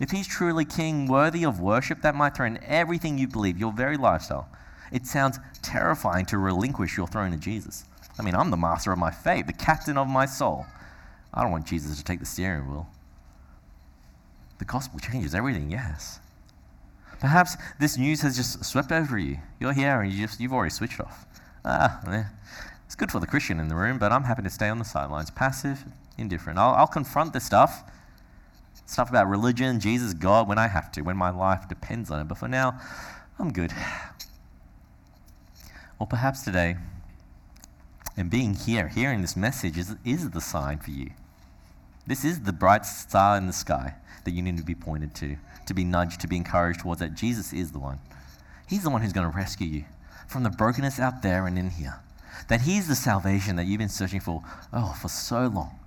If 0.00 0.10
he's 0.10 0.26
truly 0.26 0.64
king, 0.64 1.06
worthy 1.06 1.44
of 1.44 1.60
worship, 1.60 2.02
that 2.02 2.14
might 2.14 2.36
threaten 2.36 2.58
everything 2.64 3.18
you 3.18 3.28
believe, 3.28 3.58
your 3.58 3.72
very 3.72 3.96
lifestyle. 3.96 4.48
It 4.92 5.06
sounds 5.06 5.38
terrifying 5.62 6.26
to 6.26 6.38
relinquish 6.38 6.96
your 6.96 7.06
throne 7.06 7.32
to 7.32 7.38
Jesus. 7.38 7.84
I 8.18 8.22
mean, 8.22 8.34
I'm 8.34 8.50
the 8.50 8.56
master 8.56 8.92
of 8.92 8.98
my 8.98 9.10
fate, 9.10 9.46
the 9.46 9.52
captain 9.52 9.96
of 9.96 10.08
my 10.08 10.26
soul. 10.26 10.66
I 11.32 11.42
don't 11.42 11.50
want 11.50 11.66
Jesus 11.66 11.96
to 11.98 12.04
take 12.04 12.20
the 12.20 12.26
steering 12.26 12.70
wheel. 12.70 12.88
The 14.58 14.64
gospel 14.64 14.98
changes 15.00 15.34
everything, 15.34 15.70
yes. 15.70 16.20
Perhaps 17.20 17.56
this 17.78 17.96
news 17.96 18.20
has 18.22 18.36
just 18.36 18.64
swept 18.64 18.92
over 18.92 19.18
you. 19.18 19.38
You're 19.60 19.72
here 19.72 20.00
and 20.00 20.12
you 20.12 20.26
just, 20.26 20.40
you've 20.40 20.52
already 20.52 20.70
switched 20.70 21.00
off. 21.00 21.26
Ah, 21.64 22.00
it's 22.84 22.94
good 22.94 23.10
for 23.10 23.18
the 23.18 23.26
Christian 23.26 23.58
in 23.58 23.68
the 23.68 23.74
room, 23.74 23.98
but 23.98 24.12
I'm 24.12 24.24
happy 24.24 24.42
to 24.42 24.50
stay 24.50 24.68
on 24.68 24.78
the 24.78 24.84
sidelines, 24.84 25.30
passive, 25.30 25.84
indifferent. 26.16 26.58
I'll, 26.58 26.74
I'll 26.74 26.86
confront 26.86 27.32
this 27.32 27.44
stuff 27.44 27.90
stuff 28.86 29.10
about 29.10 29.28
religion, 29.28 29.80
Jesus, 29.80 30.14
God, 30.14 30.48
when 30.48 30.58
I 30.58 30.68
have 30.68 30.90
to, 30.92 31.02
when 31.02 31.16
my 31.16 31.30
life 31.30 31.68
depends 31.68 32.10
on 32.10 32.20
it. 32.20 32.28
But 32.28 32.38
for 32.38 32.48
now, 32.48 32.80
I'm 33.38 33.52
good. 33.52 33.72
Or 35.98 36.06
perhaps 36.06 36.42
today, 36.42 36.76
and 38.16 38.30
being 38.30 38.54
here, 38.54 38.88
hearing 38.88 39.20
this 39.20 39.36
message 39.36 39.76
is, 39.76 39.94
is 40.04 40.30
the 40.30 40.40
sign 40.40 40.78
for 40.78 40.90
you. 40.90 41.10
This 42.06 42.24
is 42.24 42.40
the 42.40 42.52
bright 42.52 42.86
star 42.86 43.36
in 43.36 43.46
the 43.46 43.52
sky 43.52 43.94
that 44.24 44.30
you 44.30 44.42
need 44.42 44.56
to 44.58 44.62
be 44.62 44.74
pointed 44.74 45.14
to, 45.16 45.36
to 45.66 45.74
be 45.74 45.84
nudged, 45.84 46.20
to 46.20 46.28
be 46.28 46.36
encouraged 46.36 46.80
towards 46.80 47.00
that 47.00 47.14
Jesus 47.14 47.52
is 47.52 47.72
the 47.72 47.78
one. 47.78 47.98
He's 48.68 48.82
the 48.82 48.90
one 48.90 49.02
who's 49.02 49.12
going 49.12 49.30
to 49.30 49.36
rescue 49.36 49.66
you 49.66 49.84
from 50.28 50.42
the 50.42 50.50
brokenness 50.50 50.98
out 50.98 51.22
there 51.22 51.46
and 51.46 51.58
in 51.58 51.70
here. 51.70 52.00
That 52.48 52.62
He's 52.62 52.88
the 52.88 52.94
salvation 52.94 53.56
that 53.56 53.66
you've 53.66 53.78
been 53.78 53.88
searching 53.88 54.20
for, 54.20 54.42
oh, 54.72 54.96
for 55.00 55.08
so 55.08 55.46
long. 55.46 55.78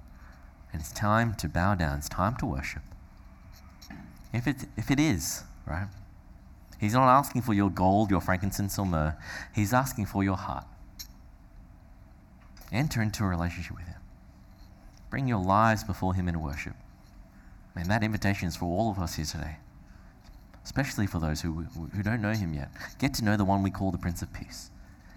And 0.72 0.82
it's 0.82 0.92
time 0.92 1.34
to 1.36 1.48
bow 1.48 1.76
down. 1.76 1.98
It's 1.98 2.10
time 2.10 2.36
to 2.38 2.46
worship. 2.46 2.84
If 4.34 4.48
it, 4.48 4.66
if 4.78 4.92
it 4.92 5.00
is, 5.00 5.44
right? 5.66 5.88
He's 6.80 6.94
not 6.94 7.10
asking 7.10 7.42
for 7.42 7.54
your 7.54 7.70
gold, 7.70 8.10
your 8.10 8.22
frankincense, 8.22 8.78
or 8.80 8.86
myrrh. 8.86 9.16
He's 9.54 9.74
asking 9.74 10.06
for 10.06 10.24
your 10.24 10.38
heart. 10.38 10.66
Enter 12.72 13.02
into 13.02 13.24
a 13.24 13.28
relationship 13.28 13.76
with 13.76 13.88
Him. 13.88 13.96
Bring 15.10 15.28
your 15.28 15.44
lives 15.44 15.84
before 15.84 16.14
Him 16.14 16.28
in 16.28 16.42
worship. 16.42 16.76
And 17.76 17.90
that 17.90 18.04
invitation 18.04 18.48
is 18.48 18.56
for 18.56 18.66
all 18.66 18.92
of 18.92 19.00
us 19.00 19.16
here 19.16 19.26
today, 19.26 19.58
especially 20.64 21.08
for 21.08 21.20
those 21.20 21.42
who, 21.42 21.64
who 21.96 22.04
don't 22.04 22.22
know 22.22 22.34
Him 22.34 22.54
yet. 22.54 22.70
Get 23.00 23.14
to 23.16 23.26
know 23.26 23.38
the 23.38 23.46
one 23.46 23.64
we 23.64 23.72
call 23.72 23.92
the 23.92 23.98
Prince 23.98 24.22
of 24.22 24.32
Peace, 24.34 24.70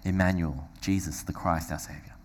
Emmanuel, 0.03 0.69
Jesus, 0.81 1.23
the 1.23 1.33
Christ, 1.33 1.71
our 1.71 1.79
Savior. 1.79 2.15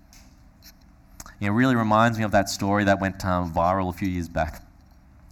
It 1.40 1.51
really 1.51 1.77
reminds 1.77 2.18
me 2.18 2.24
of 2.24 2.33
that 2.33 2.48
story 2.48 2.85
that 2.85 3.01
went 3.01 3.24
um, 3.24 3.53
viral 3.53 3.90
a 3.90 3.92
few 3.92 4.09
years 4.09 4.29
back. 4.29 4.62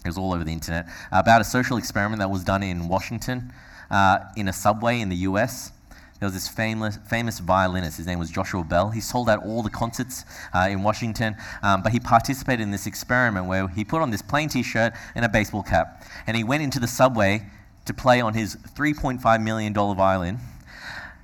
It 0.05 0.09
was 0.09 0.19
all 0.19 0.33
over 0.33 0.45
the 0.45 0.53
internet 0.53 0.87
about 1.11 1.41
a 1.41 1.45
social 1.45 1.77
experiment 1.79 2.21
that 2.21 2.31
was 2.31 2.45
done 2.45 2.63
in 2.63 2.89
Washington. 2.89 3.53
uh, 3.91 4.19
in 4.37 4.49
a 4.49 4.53
subway 4.53 5.01
in 5.01 5.09
the 5.09 5.17
US. 5.17 5.73
There 6.19 6.27
was 6.27 6.33
this 6.33 6.49
famous, 6.49 6.99
famous 7.09 7.41
violinist. 7.41 7.99
His 7.99 8.07
name 8.07 8.19
was 8.19 8.31
Joshua 8.31 8.65
Bell. 8.65 8.91
He 8.91 9.01
sold 9.01 9.29
out 9.29 9.45
all 9.45 9.63
the 9.63 9.71
concerts 9.71 10.25
uh, 10.55 10.69
in 10.71 10.83
Washington, 10.83 11.37
um, 11.63 11.83
but 11.83 11.93
he 11.93 12.01
participated 12.01 12.63
in 12.63 12.71
this 12.71 12.87
experiment 12.87 13.47
where 13.47 13.69
he 13.69 13.85
put 13.85 14.01
on 14.01 14.11
this 14.11 14.23
plain 14.23 14.49
t 14.49 14.63
shirt 14.63 14.95
and 15.15 15.25
a 15.25 15.29
baseball 15.29 15.63
cap. 15.63 16.05
And 16.27 16.37
he 16.37 16.43
went 16.43 16.63
into 16.63 16.81
the 16.81 16.87
subway 16.87 17.47
to 17.85 17.93
play 17.93 18.21
on 18.21 18.33
his 18.33 18.57
$3.5 18.75 19.43
million 19.43 19.75
violin 19.75 20.39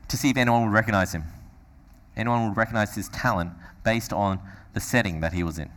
to 0.08 0.16
see 0.16 0.28
if 0.28 0.36
anyone 0.36 0.64
would 0.64 0.74
recognize 0.74 1.12
him. 1.12 1.24
Anyone 2.14 2.48
would 2.48 2.56
recognize 2.56 2.94
his 2.94 3.08
talent 3.08 3.50
based 3.84 4.12
on 4.12 4.38
the 4.72 4.80
setting 4.80 5.20
that 5.20 5.32
he 5.32 5.42
was 5.42 5.58
in, 5.58 5.70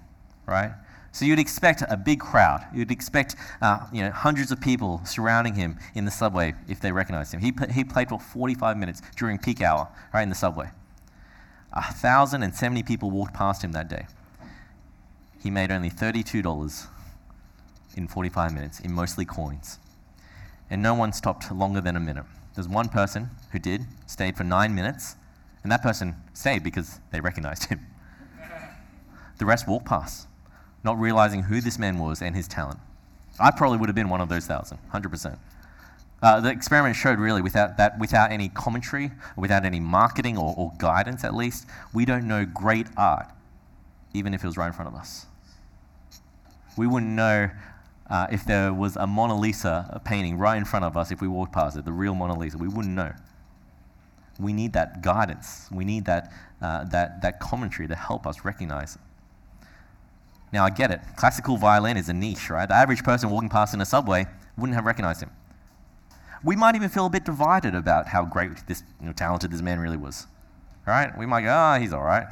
right? 0.45 0.71
So 1.12 1.23
you'd 1.23 1.39
expect 1.39 1.81
a 1.88 1.95
big 1.95 2.19
crowd. 2.19 2.65
You'd 2.73 2.91
expect 2.91 3.38
uh, 3.62 3.88
you 3.93 4.01
know, 4.01 4.12
hundreds 4.12 4.51
of 4.51 4.60
people 4.60 4.99
surrounding 5.05 5.55
him 5.55 5.79
in 5.93 6.03
the 6.03 6.12
subway 6.12 6.55
if 6.67 6.81
they 6.81 6.91
recognized 6.91 7.34
him. 7.34 7.39
He, 7.39 7.53
he 7.73 7.86
played 7.86 8.10
for 8.10 8.19
45 8.19 8.77
minutes 8.77 9.01
during 9.15 9.38
peak 9.38 9.62
hour, 9.62 9.88
right, 10.13 10.23
in 10.23 10.29
the 10.29 10.36
subway. 10.36 10.71
1,070 11.71 12.84
people 12.84 13.12
walked 13.12 13.34
past 13.34 13.63
him 13.63 13.71
that 13.71 13.88
day. 13.88 14.08
He 15.41 15.49
made 15.49 15.71
only 15.71 15.89
$32 15.89 16.88
in 17.95 18.08
45 18.08 18.53
minutes, 18.53 18.79
in 18.79 18.91
mostly 18.91 19.23
coins. 19.23 19.79
And 20.69 20.81
no 20.81 20.95
one 20.95 21.13
stopped 21.13 21.51
longer 21.51 21.79
than 21.79 21.95
a 21.95 21.99
minute. 21.99 22.25
There's 22.55 22.67
one 22.67 22.89
person 22.89 23.29
who 23.51 23.60
did, 23.60 23.86
stayed 24.05 24.36
for 24.36 24.43
nine 24.43 24.75
minutes, 24.75 25.15
and 25.63 25.71
that 25.71 25.81
person 25.81 26.15
stayed 26.34 26.63
because 26.63 26.99
they 27.12 27.21
recognized 27.21 27.65
him. 27.65 27.86
The 29.38 29.45
rest 29.45 29.67
walked 29.67 29.86
past 29.86 30.28
not 30.86 31.00
realizing 31.00 31.43
who 31.43 31.60
this 31.60 31.78
man 31.80 31.98
was 31.98 32.21
and 32.21 32.36
his 32.36 32.48
talent. 32.48 32.80
I 33.39 33.52
probably 33.52 33.80
would 33.80 33.89
have 33.89 33.95
been 33.95 34.08
one 34.08 34.21
of 34.21 34.30
those 34.30 34.45
thousand, 34.45 34.78
100%. 34.93 35.38
Uh, 36.21 36.39
the 36.39 36.50
experiment 36.50 36.95
showed 36.95 37.19
really 37.19 37.41
without 37.41 37.76
that, 37.78 38.00
without 38.00 38.32
any 38.32 38.48
commentary, 38.50 39.12
without 39.36 39.65
any 39.65 39.80
marketing 39.80 40.38
or, 40.38 40.54
or 40.56 40.71
guidance 40.78 41.24
at 41.26 41.36
least, 41.36 41.67
we 41.93 42.06
don't 42.06 42.26
know 42.26 42.45
great 42.45 42.88
art, 42.95 43.28
even 44.13 44.34
if 44.34 44.43
it 44.43 44.48
was 44.48 44.56
right 44.56 44.67
in 44.67 44.74
front 44.74 44.88
of 44.88 44.95
us. 44.95 45.26
We 46.78 46.88
wouldn't 46.88 47.12
know 47.12 47.50
uh, 48.10 48.28
if 48.32 48.45
there 48.45 48.71
was 48.71 48.95
a 48.95 49.08
Mona 49.08 49.38
Lisa 49.38 50.00
painting 50.06 50.38
right 50.38 50.56
in 50.56 50.65
front 50.65 50.86
of 50.86 50.95
us 50.95 51.12
if 51.12 51.19
we 51.19 51.28
walked 51.28 51.52
past 51.52 51.76
it, 51.78 51.84
the 51.84 51.91
real 51.91 52.15
Mona 52.15 52.38
Lisa. 52.38 52.58
We 52.58 52.67
wouldn't 52.67 52.95
know. 52.95 53.12
We 54.39 54.54
need 54.54 54.74
that 54.74 55.02
guidance. 55.02 55.67
We 55.71 55.84
need 55.84 56.06
that, 56.06 56.32
uh, 56.62 56.84
that, 56.86 57.21
that 57.21 57.39
commentary 57.39 57.88
to 57.88 57.95
help 57.95 58.28
us 58.28 58.45
recognize. 58.45 58.98
Now, 60.51 60.63
I 60.65 60.69
get 60.69 60.91
it. 60.91 61.01
Classical 61.15 61.58
violin 61.58 61.97
is 61.97 62.10
a 62.10 62.13
niche, 62.13 62.49
right? 62.49 62.67
The 62.67 62.75
average 62.75 63.03
person 63.03 63.29
walking 63.29 63.49
past 63.49 63.73
in 63.73 63.81
a 63.81 63.86
subway 63.86 64.25
wouldn't 64.58 64.75
have 64.75 64.86
recognized 64.86 65.21
him. 65.21 65.31
We 66.43 66.55
might 66.55 66.75
even 66.75 66.89
feel 66.89 67.08
a 67.08 67.10
bit 67.10 67.25
divided 67.25 67.75
about 67.75 68.08
how 68.08 68.23
great 68.23 68.67
this 68.67 68.84
you 68.99 69.08
know, 69.08 69.13
talented 69.13 69.51
this 69.51 69.62
man 69.62 69.79
really 69.79 69.97
was. 69.97 70.27
Right? 70.86 71.17
We 71.17 71.25
might 71.25 71.41
go, 71.41 71.49
ah, 71.51 71.75
oh, 71.75 71.79
he's 71.79 71.91
all 71.91 72.03
right. 72.03 72.27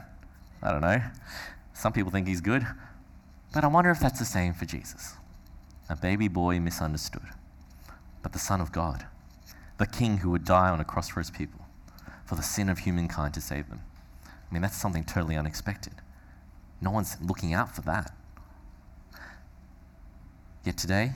I 0.62 0.71
don't 0.71 0.82
know. 0.82 1.02
Some 1.73 1.91
people 1.91 2.12
think 2.12 2.28
he's 2.28 2.41
good. 2.41 2.65
But 3.54 3.63
I 3.63 3.67
wonder 3.67 3.91
if 3.91 3.99
that's 3.99 4.19
the 4.19 4.26
same 4.26 4.54
for 4.54 4.65
Jesus. 4.65 5.15
A 5.89 5.95
baby 5.95 6.28
boy 6.28 6.60
misunderstood, 6.60 7.28
but 8.23 8.34
the 8.34 8.39
Son 8.39 8.62
of 8.62 8.71
God, 8.71 9.06
the 9.78 9.86
King 9.86 10.17
who 10.17 10.32
would 10.32 10.45
die 10.45 10.69
on 10.69 10.80
a 10.80 10.86
cross 10.86 11.10
for 11.10 11.19
his 11.19 11.30
people, 11.30 11.60
for 12.26 12.36
the 12.36 12.41
sin 12.41 12.69
of 12.69 12.80
humankind 12.80 13.34
to 13.36 13.41
save 13.41 13.69
them. 13.69 13.82
I 14.26 14.54
mean, 14.54 14.62
that's 14.62 14.78
something 14.78 15.04
totally 15.04 15.36
unexpected. 15.36 15.93
No 16.84 16.91
one's 16.91 17.15
looking 17.22 17.54
out 17.54 17.74
for 17.74 17.82
that. 17.84 18.13
Yet 20.65 20.78
today, 20.78 21.13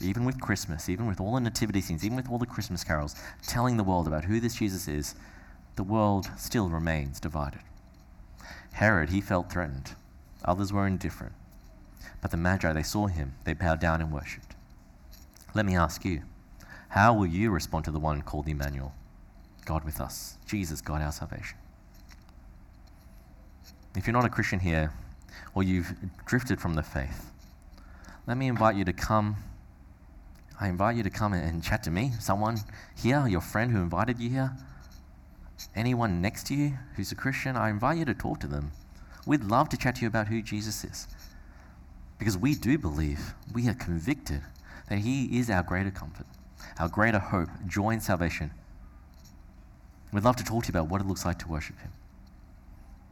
even 0.00 0.24
with 0.24 0.40
Christmas, 0.40 0.88
even 0.88 1.08
with 1.08 1.20
all 1.20 1.34
the 1.34 1.40
nativity 1.40 1.80
scenes, 1.80 2.04
even 2.04 2.16
with 2.16 2.30
all 2.30 2.38
the 2.38 2.46
Christmas 2.46 2.84
carols 2.84 3.16
telling 3.44 3.76
the 3.76 3.82
world 3.82 4.06
about 4.06 4.24
who 4.24 4.38
this 4.38 4.54
Jesus 4.54 4.86
is, 4.86 5.16
the 5.74 5.82
world 5.82 6.30
still 6.36 6.68
remains 6.68 7.18
divided. 7.18 7.60
Herod, 8.74 9.10
he 9.10 9.20
felt 9.20 9.50
threatened. 9.50 9.96
Others 10.44 10.72
were 10.72 10.86
indifferent. 10.86 11.34
But 12.20 12.30
the 12.30 12.36
Magi, 12.36 12.72
they 12.72 12.84
saw 12.84 13.08
him, 13.08 13.34
they 13.42 13.54
bowed 13.54 13.80
down 13.80 14.00
and 14.00 14.12
worshipped. 14.12 14.54
Let 15.52 15.66
me 15.66 15.76
ask 15.76 16.04
you, 16.04 16.22
how 16.90 17.12
will 17.12 17.26
you 17.26 17.50
respond 17.50 17.84
to 17.86 17.90
the 17.90 17.98
one 17.98 18.22
called 18.22 18.46
Emmanuel, 18.46 18.94
God 19.64 19.84
with 19.84 20.00
us, 20.00 20.38
Jesus, 20.46 20.80
God 20.80 21.02
our 21.02 21.10
salvation? 21.10 21.58
If 23.96 24.06
you're 24.06 24.12
not 24.12 24.24
a 24.24 24.28
Christian 24.28 24.60
here, 24.60 24.92
or 25.54 25.62
you've 25.62 25.94
drifted 26.26 26.60
from 26.60 26.74
the 26.74 26.82
faith, 26.82 27.30
let 28.26 28.36
me 28.36 28.46
invite 28.46 28.76
you 28.76 28.84
to 28.84 28.92
come. 28.92 29.36
I 30.60 30.68
invite 30.68 30.96
you 30.96 31.02
to 31.02 31.10
come 31.10 31.32
and 31.32 31.62
chat 31.62 31.82
to 31.84 31.90
me. 31.90 32.12
Someone 32.20 32.58
here, 32.96 33.26
your 33.26 33.40
friend 33.40 33.72
who 33.72 33.78
invited 33.78 34.18
you 34.18 34.28
here, 34.28 34.52
anyone 35.74 36.20
next 36.20 36.46
to 36.48 36.54
you 36.54 36.78
who's 36.96 37.12
a 37.12 37.14
Christian, 37.14 37.56
I 37.56 37.70
invite 37.70 37.98
you 37.98 38.04
to 38.04 38.14
talk 38.14 38.40
to 38.40 38.46
them. 38.46 38.72
We'd 39.26 39.44
love 39.44 39.68
to 39.70 39.76
chat 39.76 39.96
to 39.96 40.02
you 40.02 40.08
about 40.08 40.28
who 40.28 40.42
Jesus 40.42 40.84
is. 40.84 41.08
Because 42.18 42.36
we 42.36 42.54
do 42.54 42.78
believe, 42.78 43.34
we 43.52 43.68
are 43.68 43.74
convicted 43.74 44.42
that 44.88 44.98
He 44.98 45.38
is 45.38 45.50
our 45.50 45.62
greater 45.62 45.90
comfort, 45.90 46.26
our 46.78 46.88
greater 46.88 47.18
hope, 47.18 47.48
joy, 47.66 47.90
and 47.90 48.02
salvation. 48.02 48.50
We'd 50.12 50.24
love 50.24 50.36
to 50.36 50.44
talk 50.44 50.64
to 50.64 50.72
you 50.72 50.78
about 50.78 50.90
what 50.90 51.00
it 51.00 51.06
looks 51.06 51.24
like 51.24 51.38
to 51.40 51.48
worship 51.48 51.78
Him. 51.78 51.92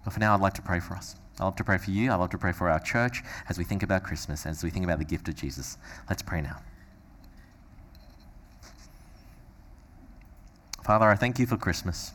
But 0.07 0.13
for 0.13 0.21
now, 0.21 0.35
I'd 0.35 0.41
like 0.41 0.55
to 0.55 0.63
pray 0.63 0.79
for 0.79 0.95
us. 0.95 1.17
I'd 1.41 1.45
love 1.45 1.57
to 1.57 1.65
pray 1.65 1.79
for 1.79 1.91
you. 1.91 2.13
I'd 2.13 2.17
love 2.21 2.31
to 2.31 2.39
pray 2.39 2.53
for 2.53 2.71
our 2.71 2.79
church 2.79 3.25
as 3.49 3.59
we 3.59 3.65
think 3.65 3.83
about 3.83 4.05
Christmas, 4.05 4.47
as 4.47 4.63
we 4.63 4.71
think 4.71 4.85
about 4.85 5.01
the 5.01 5.05
gift 5.05 5.27
of 5.27 5.35
Jesus. 5.35 5.79
Let's 6.09 6.23
pray 6.23 6.41
now. 6.43 6.59
Father, 10.85 11.07
I 11.09 11.17
thank 11.17 11.41
you 11.41 11.47
for 11.47 11.57
Christmas. 11.57 12.13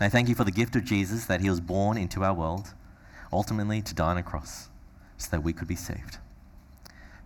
I 0.00 0.08
thank 0.08 0.28
you 0.28 0.34
for 0.34 0.42
the 0.42 0.50
gift 0.50 0.74
of 0.74 0.84
Jesus 0.84 1.26
that 1.26 1.40
he 1.40 1.48
was 1.48 1.60
born 1.60 1.96
into 1.96 2.24
our 2.24 2.34
world, 2.34 2.74
ultimately 3.32 3.80
to 3.80 3.94
die 3.94 4.10
on 4.10 4.18
a 4.18 4.24
cross 4.24 4.68
so 5.16 5.28
that 5.30 5.44
we 5.44 5.52
could 5.52 5.68
be 5.68 5.76
saved. 5.76 6.18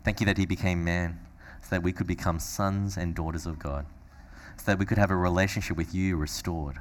Thank 0.05 0.21
you 0.21 0.27
that 0.27 0.37
he 0.37 0.45
became 0.45 0.85
man 0.85 1.19
so 1.63 1.69
that 1.71 1.83
we 1.83 1.93
could 1.93 2.07
become 2.07 2.39
sons 2.39 2.99
and 2.99 3.15
daughters 3.15 3.47
of 3.47 3.59
God, 3.59 3.87
so 4.59 4.65
that 4.67 4.79
we 4.79 4.85
could 4.85 4.99
have 4.99 5.11
a 5.11 5.17
relationship 5.17 5.79
with 5.79 5.95
you 5.95 6.19
restored 6.19 6.79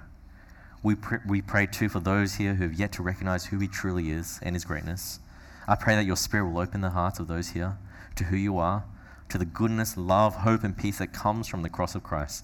we, 0.83 0.95
pr- 0.95 1.15
we 1.25 1.41
pray 1.41 1.65
too 1.65 1.89
for 1.89 1.99
those 1.99 2.35
here 2.35 2.55
who 2.55 2.63
have 2.63 2.73
yet 2.73 2.91
to 2.93 3.03
recognize 3.03 3.45
who 3.45 3.57
He 3.59 3.67
truly 3.67 4.11
is 4.11 4.39
and 4.43 4.55
His 4.55 4.65
greatness. 4.65 5.19
I 5.67 5.75
pray 5.75 5.95
that 5.95 6.05
your 6.05 6.17
Spirit 6.17 6.51
will 6.51 6.61
open 6.61 6.81
the 6.81 6.89
hearts 6.89 7.19
of 7.19 7.27
those 7.27 7.49
here 7.49 7.77
to 8.15 8.25
who 8.25 8.35
you 8.35 8.57
are, 8.57 8.83
to 9.29 9.37
the 9.37 9.45
goodness, 9.45 9.97
love, 9.97 10.35
hope, 10.35 10.63
and 10.63 10.77
peace 10.77 10.99
that 10.99 11.13
comes 11.13 11.47
from 11.47 11.61
the 11.61 11.69
cross 11.69 11.95
of 11.95 12.03
Christ. 12.03 12.43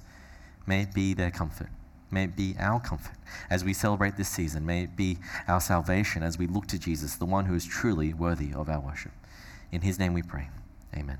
May 0.66 0.84
it 0.84 0.94
be 0.94 1.14
their 1.14 1.32
comfort. 1.32 1.70
May 2.12 2.24
it 2.24 2.36
be 2.36 2.56
our 2.58 2.80
comfort 2.80 3.16
as 3.50 3.64
we 3.64 3.74
celebrate 3.74 4.18
this 4.18 4.30
season. 4.30 4.66
May 4.66 4.84
it 4.84 4.96
be 4.96 5.18
our 5.48 5.62
salvation 5.62 6.24
as 6.24 6.38
we 6.38 6.48
look 6.48 6.66
to 6.68 6.80
Jesus, 6.80 7.16
the 7.16 7.26
one 7.26 7.46
who 7.46 7.56
is 7.56 7.66
truly 7.66 8.14
worthy 8.14 8.54
of 8.54 8.70
our 8.70 8.80
worship. 8.80 9.12
In 9.72 9.82
his 9.82 10.00
name 10.00 10.14
we 10.14 10.24
pray. 10.24 10.50
Amen. 10.96 11.20